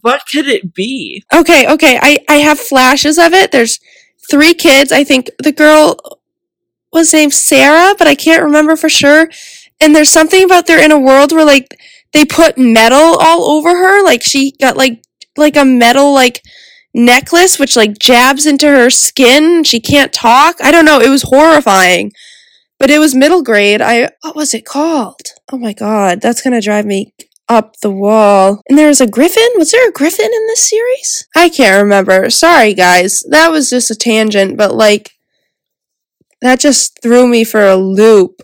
What 0.00 0.22
could 0.30 0.48
it 0.48 0.74
be? 0.74 1.22
okay, 1.34 1.70
okay. 1.72 1.98
I 2.00 2.18
I 2.28 2.36
have 2.36 2.58
flashes 2.58 3.18
of 3.18 3.32
it. 3.34 3.52
There's 3.52 3.78
three 4.30 4.54
kids. 4.54 4.92
I 4.92 5.04
think 5.04 5.30
the 5.42 5.52
girl 5.52 5.96
was 6.92 7.12
named 7.12 7.34
Sarah, 7.34 7.94
but 7.98 8.08
I 8.08 8.14
can't 8.14 8.42
remember 8.42 8.76
for 8.76 8.88
sure. 8.88 9.28
And 9.80 9.94
there's 9.94 10.10
something 10.10 10.42
about 10.44 10.66
they're 10.66 10.84
in 10.84 10.92
a 10.92 10.98
world 10.98 11.32
where 11.32 11.44
like 11.44 11.78
they 12.12 12.24
put 12.24 12.58
metal 12.58 13.16
all 13.20 13.50
over 13.50 13.70
her. 13.70 14.02
Like 14.02 14.22
she 14.22 14.52
got 14.52 14.76
like 14.76 15.02
like 15.36 15.56
a 15.56 15.64
metal 15.64 16.12
like 16.14 16.42
necklace 16.92 17.58
which 17.58 17.76
like 17.76 17.98
jabs 17.98 18.46
into 18.46 18.66
her 18.66 18.90
skin. 18.90 19.64
She 19.64 19.80
can't 19.80 20.12
talk. 20.12 20.56
I 20.62 20.70
don't 20.72 20.84
know. 20.86 21.00
It 21.00 21.10
was 21.10 21.22
horrifying. 21.22 22.12
But 22.80 22.90
it 22.90 22.98
was 22.98 23.14
middle 23.14 23.42
grade. 23.42 23.82
I 23.82 24.10
what 24.22 24.34
was 24.34 24.54
it 24.54 24.64
called? 24.64 25.20
Oh 25.52 25.58
my 25.58 25.74
god, 25.74 26.20
that's 26.20 26.40
gonna 26.42 26.62
drive 26.62 26.86
me 26.86 27.12
up 27.46 27.76
the 27.82 27.90
wall. 27.90 28.62
And 28.68 28.78
there 28.78 28.88
was 28.88 29.02
a 29.02 29.06
griffin? 29.06 29.48
Was 29.56 29.70
there 29.70 29.88
a 29.88 29.92
griffin 29.92 30.24
in 30.32 30.46
this 30.46 30.68
series? 30.68 31.28
I 31.36 31.50
can't 31.50 31.82
remember. 31.82 32.30
Sorry 32.30 32.72
guys. 32.72 33.22
That 33.28 33.50
was 33.50 33.68
just 33.68 33.90
a 33.90 33.94
tangent, 33.94 34.56
but 34.56 34.74
like 34.74 35.12
that 36.40 36.58
just 36.58 37.02
threw 37.02 37.28
me 37.28 37.44
for 37.44 37.62
a 37.66 37.76
loop. 37.76 38.42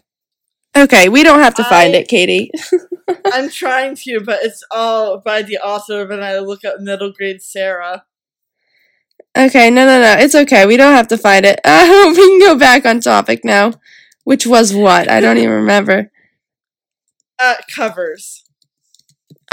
Okay, 0.77 1.09
we 1.09 1.23
don't 1.23 1.41
have 1.41 1.55
to 1.55 1.65
find 1.65 1.95
I- 1.95 2.01
it, 2.01 2.09
Katie. 2.09 2.51
I'm 3.33 3.49
trying 3.49 3.95
to, 3.95 4.21
but 4.21 4.41
it's 4.43 4.63
all 4.71 5.21
by 5.21 5.43
the 5.43 5.59
author 5.59 6.07
when 6.07 6.23
I 6.23 6.39
look 6.41 6.65
up 6.65 6.81
middle 6.81 7.13
grade 7.13 7.41
Sarah. 7.41 8.05
Okay, 9.39 9.71
no, 9.71 9.87
no, 9.87 10.01
no. 10.01 10.17
It's 10.19 10.35
okay. 10.35 10.67
We 10.67 10.77
don't 10.77 10.95
have 10.95 11.09
to 11.09 11.19
find 11.19 11.47
it. 11.47 11.61
I 11.65 11.85
uh, 11.85 11.87
hope 11.87 12.17
we 12.17 12.27
can 12.29 12.39
go 12.41 12.59
back 12.59 12.85
on 12.85 13.01
topic 13.01 13.45
now. 13.45 13.73
Which 14.27 14.45
was 14.45 14.75
what? 14.75 15.09
I 15.09 15.21
don't 15.21 15.39
even 15.39 15.51
remember. 15.63 16.11
Uh, 17.39 17.55
covers. 17.73 18.43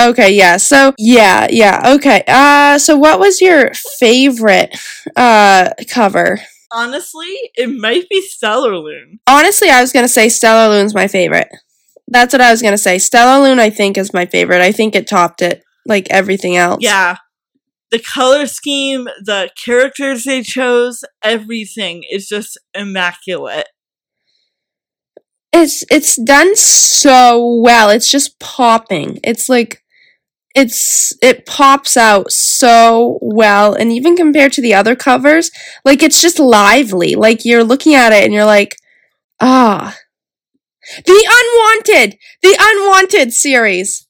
Okay, 0.02 0.34
yeah. 0.34 0.58
So, 0.58 0.96
yeah, 0.98 1.46
yeah. 1.52 1.94
Okay. 1.96 2.24
Uh, 2.28 2.80
so 2.80 2.98
what 2.98 3.20
was 3.20 3.40
your 3.40 3.72
favorite 4.00 4.76
uh 5.16 5.70
cover? 5.88 6.40
Honestly, 6.72 7.28
it 7.54 7.68
might 7.68 8.10
be 8.10 8.28
Stellarlune. 8.28 9.20
Honestly, 9.28 9.70
I 9.70 9.80
was 9.80 9.94
gonna 9.94 10.08
say 10.08 10.26
Stellarlune's 10.26 10.96
my 10.96 11.08
favorite. 11.08 11.50
That's 12.08 12.34
what 12.34 12.42
I 12.42 12.50
was 12.50 12.64
gonna 12.64 12.80
say. 12.80 12.96
Stellarlune, 12.96 13.60
I 13.60 13.70
think, 13.70 13.96
is 13.96 14.12
my 14.12 14.26
favorite. 14.26 14.62
I 14.62 14.72
think 14.72 14.96
it 14.96 15.06
topped 15.06 15.44
it, 15.44 15.62
like 15.86 16.08
everything 16.10 16.58
else. 16.58 16.80
Yeah. 16.82 17.18
The 17.92 18.00
color 18.00 18.48
scheme, 18.48 19.08
the 19.24 19.52
characters 19.56 20.24
they 20.24 20.42
chose, 20.42 21.04
everything 21.24 22.04
is 22.10 22.28
just 22.28 22.58
immaculate. 22.74 23.68
It's 25.54 25.84
it's 25.92 26.18
done 26.22 26.56
so 26.56 27.62
well. 27.62 27.90
It's 27.90 28.10
just 28.10 28.40
popping. 28.40 29.20
It's 29.24 29.48
like 29.50 29.84
it's 30.56 31.14
it 31.22 31.46
pops 31.46 31.98
out 31.98 32.32
so 32.32 33.20
well 33.22 33.74
and 33.74 33.92
even 33.92 34.16
compared 34.16 34.54
to 34.54 34.62
the 34.62 34.74
other 34.74 34.96
covers, 34.96 35.52
like 35.86 36.04
it's 36.04 36.22
just 36.22 36.40
lively. 36.40 37.16
Like 37.16 37.46
you're 37.46 37.64
looking 37.64 37.96
at 37.96 38.14
it 38.14 38.24
and 38.24 38.34
you're 38.34 38.46
like, 38.46 38.78
"Ah. 39.42 39.98
The 41.06 41.28
Unwanted, 41.94 42.18
the 42.42 42.58
Unwanted 42.60 43.34
series. 43.34 44.06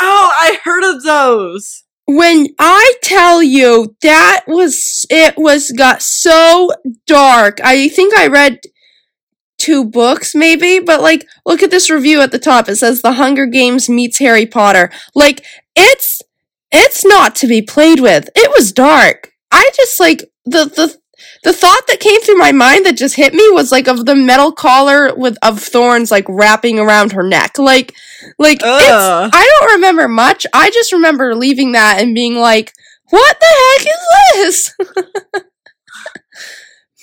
Oh, 0.00 0.32
I 0.38 0.58
heard 0.64 0.84
of 0.84 1.02
those. 1.02 1.84
When 2.06 2.48
I 2.58 2.94
tell 3.02 3.42
you 3.42 3.96
that 4.02 4.44
was 4.46 5.06
it 5.10 5.34
was 5.36 5.70
got 5.72 6.02
so 6.02 6.70
dark. 7.06 7.58
I 7.64 7.88
think 7.88 8.14
I 8.16 8.26
read 8.28 8.60
two 9.62 9.84
books 9.84 10.34
maybe, 10.34 10.80
but 10.80 11.00
like 11.00 11.26
look 11.46 11.62
at 11.62 11.70
this 11.70 11.88
review 11.88 12.20
at 12.20 12.32
the 12.32 12.38
top. 12.38 12.68
It 12.68 12.76
says 12.76 13.00
The 13.00 13.12
Hunger 13.12 13.46
Games 13.46 13.88
meets 13.88 14.18
Harry 14.18 14.46
Potter. 14.46 14.90
Like 15.14 15.44
it's 15.76 16.20
it's 16.72 17.04
not 17.04 17.36
to 17.36 17.46
be 17.46 17.62
played 17.62 18.00
with. 18.00 18.28
It 18.34 18.50
was 18.56 18.72
dark. 18.72 19.32
I 19.50 19.70
just 19.76 20.00
like 20.00 20.30
the 20.44 20.64
the 20.64 20.96
the 21.44 21.52
thought 21.52 21.86
that 21.88 22.00
came 22.00 22.20
through 22.20 22.38
my 22.38 22.52
mind 22.52 22.86
that 22.86 22.96
just 22.96 23.16
hit 23.16 23.34
me 23.34 23.48
was 23.50 23.72
like 23.72 23.88
of 23.88 24.06
the 24.06 24.14
metal 24.14 24.52
collar 24.52 25.14
with 25.14 25.36
of 25.42 25.60
thorns 25.60 26.10
like 26.10 26.24
wrapping 26.28 26.78
around 26.78 27.12
her 27.12 27.22
neck. 27.22 27.58
Like 27.58 27.94
like 28.38 28.58
it's 28.58 28.64
I 29.32 29.58
don't 29.60 29.72
remember 29.74 30.08
much. 30.08 30.46
I 30.52 30.70
just 30.70 30.92
remember 30.92 31.34
leaving 31.34 31.72
that 31.72 32.00
and 32.00 32.14
being 32.14 32.36
like, 32.36 32.72
"What 33.10 33.36
the 33.40 33.46
heck 33.76 33.86
is 33.86 34.00
this?" 34.34 34.74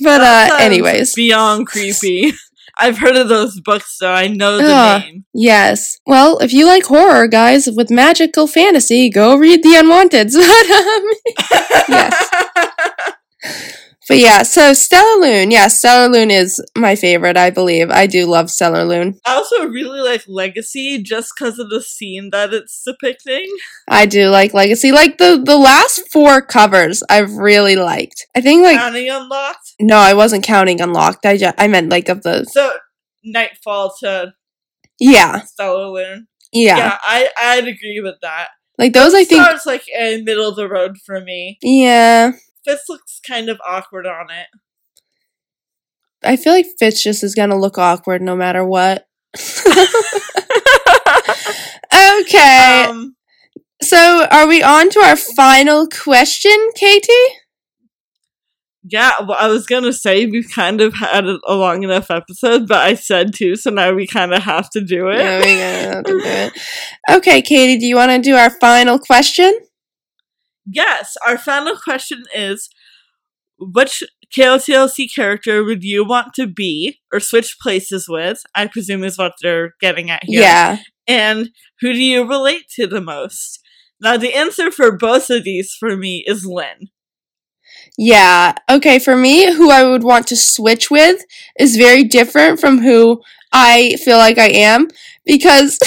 but 0.01 0.19
That 0.19 0.51
uh 0.51 0.55
anyways, 0.63 1.13
beyond 1.15 1.67
creepy. 1.67 2.33
I've 2.79 2.97
heard 2.97 3.17
of 3.17 3.27
those 3.27 3.59
books, 3.59 3.97
so 3.97 4.09
I 4.11 4.27
know 4.27 4.57
the 4.57 4.63
Ugh. 4.73 5.01
name. 5.01 5.25
yes. 5.33 5.97
Well, 6.05 6.37
if 6.39 6.53
you 6.53 6.65
like 6.65 6.85
horror, 6.85 7.27
guys, 7.27 7.67
with 7.75 7.89
magical 7.91 8.47
fantasy, 8.47 9.09
go 9.09 9.35
read 9.35 9.63
The 9.63 9.75
Unwanteds. 9.81 10.33
But 10.39 10.69
um 10.71 11.03
Yes. 11.89 12.29
But 14.09 14.17
yeah, 14.17 14.41
so 14.43 14.71
Stellarlune, 14.71 15.51
yeah, 15.51 15.67
Stellarlune 15.67 16.31
is 16.31 16.59
my 16.75 16.95
favorite, 16.95 17.37
I 17.37 17.51
believe. 17.51 17.89
I 17.91 18.07
do 18.07 18.25
love 18.25 18.47
Stellarlune. 18.47 19.19
I 19.23 19.35
also 19.35 19.67
really 19.67 20.01
like 20.01 20.23
Legacy 20.27 21.01
just 21.01 21.31
because 21.37 21.59
of 21.59 21.69
the 21.69 21.81
scene 21.81 22.31
that 22.31 22.51
it's 22.53 22.83
depicting. 22.83 23.45
I 23.87 24.07
do 24.07 24.29
like 24.29 24.53
Legacy. 24.55 24.91
Like 24.91 25.19
the 25.19 25.41
the 25.41 25.57
last 25.57 26.11
four 26.11 26.41
covers 26.41 27.03
I've 27.09 27.33
really 27.33 27.75
liked. 27.75 28.25
I 28.35 28.41
think 28.41 28.63
like 28.63 28.77
Counting 28.79 29.09
Unlocked. 29.09 29.75
no, 29.79 29.95
I 29.97 30.13
wasn't 30.15 30.43
counting 30.43 30.81
Unlocked. 30.81 31.25
I 31.25 31.37
just, 31.37 31.55
I 31.57 31.67
meant 31.67 31.89
like 31.89 32.09
of 32.09 32.23
the 32.23 32.45
So, 32.45 32.73
Nightfall 33.23 33.93
to 34.01 34.33
yeah. 34.99 35.41
Stellarlune. 35.41 36.25
Yeah. 36.51 36.77
Yeah, 36.77 36.97
I, 37.03 37.29
I'd 37.39 37.67
agree 37.67 38.01
with 38.03 38.15
that. 38.23 38.47
Like 38.79 38.93
those 38.93 39.13
I 39.13 39.23
think 39.23 39.43
Star's 39.43 39.65
like 39.65 39.83
in 39.87 40.23
middle 40.25 40.49
of 40.49 40.55
the 40.55 40.67
road 40.67 40.97
for 41.05 41.21
me. 41.21 41.57
yeah. 41.61 42.31
Fitz 42.65 42.83
looks 42.89 43.19
kind 43.25 43.49
of 43.49 43.59
awkward 43.65 44.05
on 44.05 44.27
it. 44.29 44.47
I 46.23 46.35
feel 46.35 46.53
like 46.53 46.67
Fitz 46.77 47.01
just 47.03 47.23
is 47.23 47.35
gonna 47.35 47.57
look 47.57 47.77
awkward 47.77 48.21
no 48.21 48.35
matter 48.35 48.65
what. 48.65 49.07
okay. 52.21 52.85
um, 52.87 53.15
so 53.81 54.27
are 54.29 54.47
we 54.47 54.61
on 54.61 54.89
to 54.89 54.99
our 54.99 55.15
final 55.15 55.87
question, 55.87 56.57
Katie? 56.75 57.13
yeah, 58.91 59.11
well, 59.21 59.37
I 59.39 59.47
was 59.47 59.65
gonna 59.65 59.93
say 59.93 60.25
we've 60.25 60.49
kind 60.49 60.81
of 60.81 60.93
had 60.93 61.25
a, 61.25 61.39
long 61.47 61.83
enough 61.83 62.09
episode, 62.09 62.67
but 62.67 62.77
I 62.77 62.95
said 62.95 63.33
to, 63.35 63.55
so 63.55 63.69
now 63.69 63.93
we 63.93 64.07
kind 64.07 64.33
of 64.33 64.41
have 64.43 64.69
to 64.71 64.81
do 64.81 65.09
it. 65.09 65.19
Yeah, 65.19 65.39
we 65.39 65.51
have 65.51 66.03
to 66.03 66.11
do 66.11 66.21
it. 66.23 66.53
Okay, 67.09 67.41
Katie, 67.41 67.77
do 67.77 67.85
you 67.85 67.95
wanna 67.95 68.19
do 68.19 68.35
our 68.35 68.49
final 68.49 68.97
question? 68.97 69.57
Yes, 70.71 71.15
our 71.25 71.37
final 71.37 71.75
question 71.75 72.23
is 72.35 72.69
which 73.59 74.03
KOTLC 74.35 75.13
character 75.13 75.63
would 75.63 75.83
you 75.83 76.05
want 76.05 76.33
to 76.35 76.47
be 76.47 76.99
or 77.11 77.19
switch 77.19 77.57
places 77.61 78.07
with? 78.07 78.43
I 78.55 78.67
presume 78.67 79.03
is 79.03 79.17
what 79.17 79.33
they're 79.41 79.73
getting 79.81 80.09
at 80.09 80.23
here. 80.23 80.41
Yeah. 80.41 80.77
And 81.07 81.49
who 81.81 81.93
do 81.93 82.03
you 82.03 82.27
relate 82.27 82.69
to 82.75 82.87
the 82.87 83.01
most? 83.01 83.59
Now, 83.99 84.15
the 84.15 84.33
answer 84.33 84.71
for 84.71 84.95
both 84.95 85.29
of 85.29 85.43
these 85.43 85.73
for 85.77 85.97
me 85.97 86.23
is 86.25 86.45
Linh. 86.45 86.89
Yeah. 87.97 88.53
Okay, 88.69 88.99
for 88.99 89.15
me, 89.15 89.53
who 89.53 89.71
I 89.71 89.83
would 89.83 90.03
want 90.03 90.27
to 90.27 90.37
switch 90.37 90.89
with 90.89 91.21
is 91.59 91.75
very 91.75 92.03
different 92.03 92.59
from 92.59 92.79
who 92.79 93.21
I 93.51 93.95
feel 94.03 94.17
like 94.17 94.37
I 94.37 94.49
am 94.49 94.87
because 95.25 95.79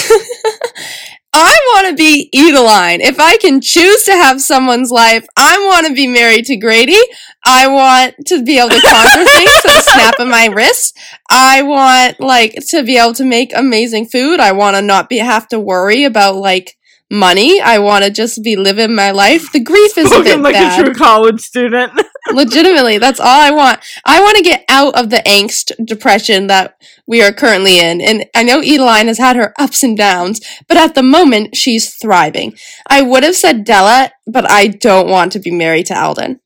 I 1.35 1.57
want 1.73 1.87
to 1.89 1.95
be 1.95 2.29
Edeline. 2.33 3.01
If 3.01 3.19
I 3.19 3.37
can 3.37 3.59
choose 3.59 4.03
to 4.03 4.11
have 4.11 4.39
someone's 4.39 4.91
life, 4.91 5.25
I 5.35 5.57
want 5.67 5.87
to 5.87 5.93
be 5.93 6.07
married 6.07 6.45
to 6.45 6.57
Grady. 6.57 6.99
I 7.43 7.67
want 7.67 8.15
to 8.27 8.43
be 8.43 8.59
able 8.59 8.69
to 8.69 8.81
conquer 8.81 9.25
things 9.29 9.61
with 9.65 9.75
a 9.75 9.81
snap 9.81 10.19
of 10.19 10.27
my 10.27 10.45
wrist. 10.45 10.97
I 11.29 11.63
want 11.63 12.19
like 12.19 12.55
to 12.69 12.83
be 12.83 12.97
able 12.97 13.13
to 13.15 13.25
make 13.25 13.51
amazing 13.55 14.07
food. 14.07 14.39
I 14.39 14.51
want 14.51 14.75
to 14.75 14.81
not 14.81 15.09
be 15.09 15.17
have 15.17 15.47
to 15.49 15.59
worry 15.59 16.03
about 16.03 16.35
like 16.35 16.77
money. 17.09 17.59
I 17.59 17.79
want 17.79 18.03
to 18.03 18.11
just 18.11 18.43
be 18.43 18.55
living 18.55 18.95
my 18.95 19.11
life. 19.11 19.51
The 19.51 19.59
grief 19.59 19.97
is 19.97 20.11
a 20.11 20.23
bit 20.23 20.39
like 20.39 20.53
bad 20.53 20.79
a 20.79 20.83
true 20.83 20.93
college 20.93 21.41
student. 21.41 21.93
legitimately 22.33 22.97
that's 22.97 23.19
all 23.19 23.39
i 23.39 23.51
want. 23.51 23.79
I 24.05 24.21
want 24.21 24.37
to 24.37 24.43
get 24.43 24.65
out 24.69 24.95
of 24.99 25.09
the 25.09 25.17
angst 25.17 25.71
depression 25.85 26.47
that 26.47 26.75
we 27.07 27.21
are 27.21 27.31
currently 27.31 27.79
in. 27.79 28.01
And 28.01 28.25
i 28.35 28.43
know 28.43 28.59
edeline 28.59 29.07
has 29.07 29.17
had 29.17 29.35
her 29.35 29.53
ups 29.59 29.83
and 29.83 29.97
downs 29.97 30.41
but 30.67 30.77
at 30.77 30.95
the 30.95 31.03
moment 31.03 31.55
she's 31.55 31.95
thriving. 31.95 32.55
I 32.87 33.01
would 33.01 33.23
have 33.23 33.35
said 33.35 33.63
della 33.63 34.11
but 34.27 34.49
i 34.49 34.67
don't 34.67 35.09
want 35.09 35.31
to 35.33 35.39
be 35.39 35.51
married 35.51 35.87
to 35.87 35.97
alden. 35.97 36.39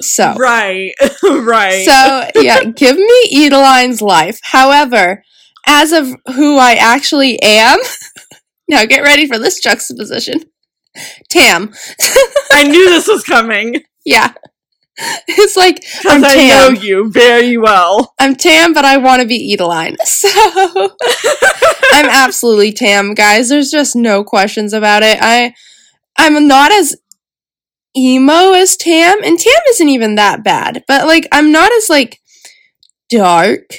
So. 0.00 0.34
Right, 0.34 0.92
right. 1.22 1.84
so 1.84 2.40
yeah 2.40 2.64
give 2.76 2.96
me 2.96 3.46
edeline's 3.46 4.02
life. 4.02 4.40
However 4.42 5.22
as 5.66 5.92
of 5.92 6.14
who 6.34 6.56
i 6.56 6.74
actually 6.74 7.40
am 7.42 7.78
now 8.68 8.84
get 8.86 9.02
ready 9.02 9.26
for 9.26 9.38
this 9.38 9.60
juxtaposition. 9.60 10.42
Tam. 11.28 11.72
I 12.52 12.64
knew 12.64 12.88
this 12.90 13.06
was 13.06 13.22
coming. 13.22 13.82
Yeah. 14.04 14.32
It's 15.28 15.56
like 15.56 15.84
I'm 16.06 16.20
because 16.20 16.34
I 16.36 16.48
know 16.48 16.68
you 16.80 17.10
very 17.10 17.56
well. 17.56 18.14
I'm 18.18 18.34
Tam, 18.36 18.72
but 18.72 18.84
I 18.84 18.98
want 18.98 19.22
to 19.22 19.28
be 19.28 19.52
Edeline. 19.52 19.96
So 20.04 20.28
I'm 21.92 22.08
absolutely 22.08 22.72
Tam, 22.72 23.14
guys. 23.14 23.48
There's 23.48 23.70
just 23.70 23.96
no 23.96 24.22
questions 24.22 24.72
about 24.72 25.02
it. 25.02 25.18
I 25.20 25.54
I'm 26.18 26.46
not 26.46 26.72
as 26.72 26.96
emo 27.96 28.52
as 28.52 28.76
Tam, 28.76 29.22
and 29.24 29.38
Tam 29.38 29.62
isn't 29.70 29.88
even 29.88 30.16
that 30.16 30.44
bad. 30.44 30.84
But 30.86 31.06
like 31.06 31.26
I'm 31.32 31.52
not 31.52 31.72
as 31.72 31.88
like 31.88 32.20
dark 33.08 33.78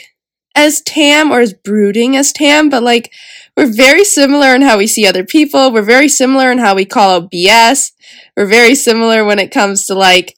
as 0.56 0.82
Tam 0.82 1.32
or 1.32 1.40
as 1.40 1.54
brooding 1.54 2.16
as 2.16 2.32
Tam, 2.34 2.70
but 2.70 2.84
like 2.84 3.14
we're 3.56 3.72
very 3.72 4.04
similar 4.04 4.56
in 4.56 4.62
how 4.62 4.78
we 4.78 4.88
see 4.88 5.06
other 5.06 5.26
people. 5.26 5.72
We're 5.72 5.82
very 5.82 6.08
similar 6.08 6.52
in 6.52 6.58
how 6.58 6.76
we 6.76 6.86
call 6.86 7.12
out 7.12 7.32
BS. 7.32 7.92
We're 8.36 8.48
very 8.48 8.76
similar 8.76 9.24
when 9.26 9.40
it 9.40 9.52
comes 9.52 9.86
to 9.86 9.96
like 9.96 10.38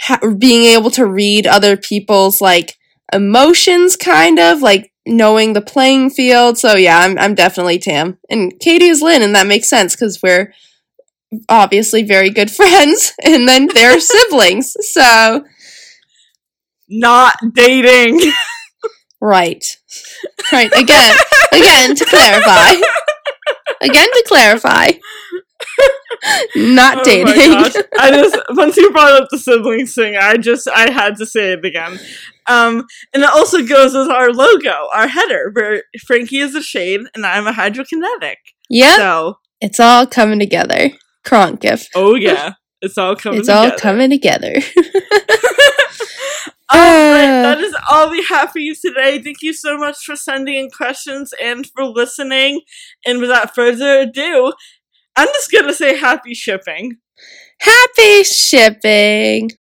ha- 0.00 0.20
being 0.38 0.64
able 0.64 0.90
to 0.92 1.06
read 1.06 1.46
other 1.46 1.76
people's 1.76 2.40
like 2.40 2.76
emotions 3.12 3.96
kind 3.96 4.38
of 4.38 4.60
like 4.62 4.92
knowing 5.06 5.52
the 5.52 5.60
playing 5.60 6.10
field. 6.10 6.58
So 6.58 6.74
yeah 6.76 6.98
i'm, 7.00 7.18
I'm 7.18 7.34
definitely 7.34 7.78
tam. 7.78 8.18
And 8.30 8.52
katie 8.60 8.86
is 8.86 9.02
Linh 9.02 9.22
and 9.22 9.34
that 9.34 9.46
makes 9.46 9.68
sense 9.68 9.94
because 9.94 10.20
we're 10.22 10.52
obviously 11.48 12.02
very 12.02 12.30
good 12.30 12.50
friends 12.60 13.12
and 13.22 13.46
then 13.48 13.68
they're 13.74 14.00
siblings. 14.14 14.74
So 14.80 15.44
Not 16.88 17.34
dating. 17.54 18.20
right. 19.20 19.64
Right. 20.52 20.72
Again 20.76 21.16
again 21.52 21.94
to 21.96 22.04
clarify. 22.04 22.72
Again 23.80 24.08
to 24.10 24.24
clarify 24.26 24.90
not 26.56 26.98
Oh 26.98 27.02
dating. 27.04 27.84
I 27.98 28.10
just 28.10 28.38
once 28.50 28.76
you 28.76 28.90
brought 28.90 29.20
up 29.20 29.28
the 29.30 29.38
siblings 29.38 29.94
thing, 29.94 30.16
I 30.16 30.36
just 30.36 30.68
I 30.68 30.90
had 30.90 31.16
to 31.16 31.26
say 31.26 31.52
it 31.52 31.64
again. 31.64 31.98
Um, 32.46 32.84
and 33.12 33.22
it 33.22 33.30
also 33.30 33.64
goes 33.66 33.94
with 33.94 34.08
our 34.08 34.30
logo, 34.32 34.88
our 34.92 35.08
header, 35.08 35.50
where 35.54 35.82
Frankie 36.06 36.38
is 36.38 36.54
a 36.54 36.62
shade 36.62 37.00
and 37.14 37.24
I'm 37.26 37.46
a 37.46 37.52
hydrokinetic. 37.52 38.36
Yeah. 38.68 38.96
So, 38.96 39.38
it's 39.60 39.80
all 39.80 40.06
coming 40.06 40.38
together 40.38 40.90
Kronk 41.24 41.60
gift 41.60 41.90
oh 41.94 42.14
yeah, 42.16 42.54
it's 42.82 42.98
all 42.98 43.16
coming. 43.16 43.40
Together. 43.40 43.40
It's 43.40 43.48
all 43.48 43.64
together. 43.64 43.80
coming 43.80 44.10
together 44.10 44.54
All 46.72 46.80
right, 46.80 47.24
Uh. 47.28 47.42
that 47.42 47.60
is 47.60 47.74
all 47.90 48.10
we 48.10 48.24
have 48.24 48.50
for 48.50 48.58
you 48.58 48.74
today. 48.74 49.20
Thank 49.22 49.42
you 49.42 49.52
so 49.52 49.76
much 49.76 49.98
for 50.04 50.16
sending 50.16 50.54
in 50.56 50.70
questions 50.70 51.32
and 51.40 51.66
for 51.66 51.84
listening. 51.84 52.62
And 53.06 53.20
without 53.20 53.54
further 53.54 54.00
ado, 54.00 54.54
I'm 55.16 55.28
just 55.28 55.50
gonna 55.52 55.74
say 55.74 55.96
happy 55.96 56.34
shipping. 56.34 56.98
Happy 57.60 58.24
shipping. 58.24 59.50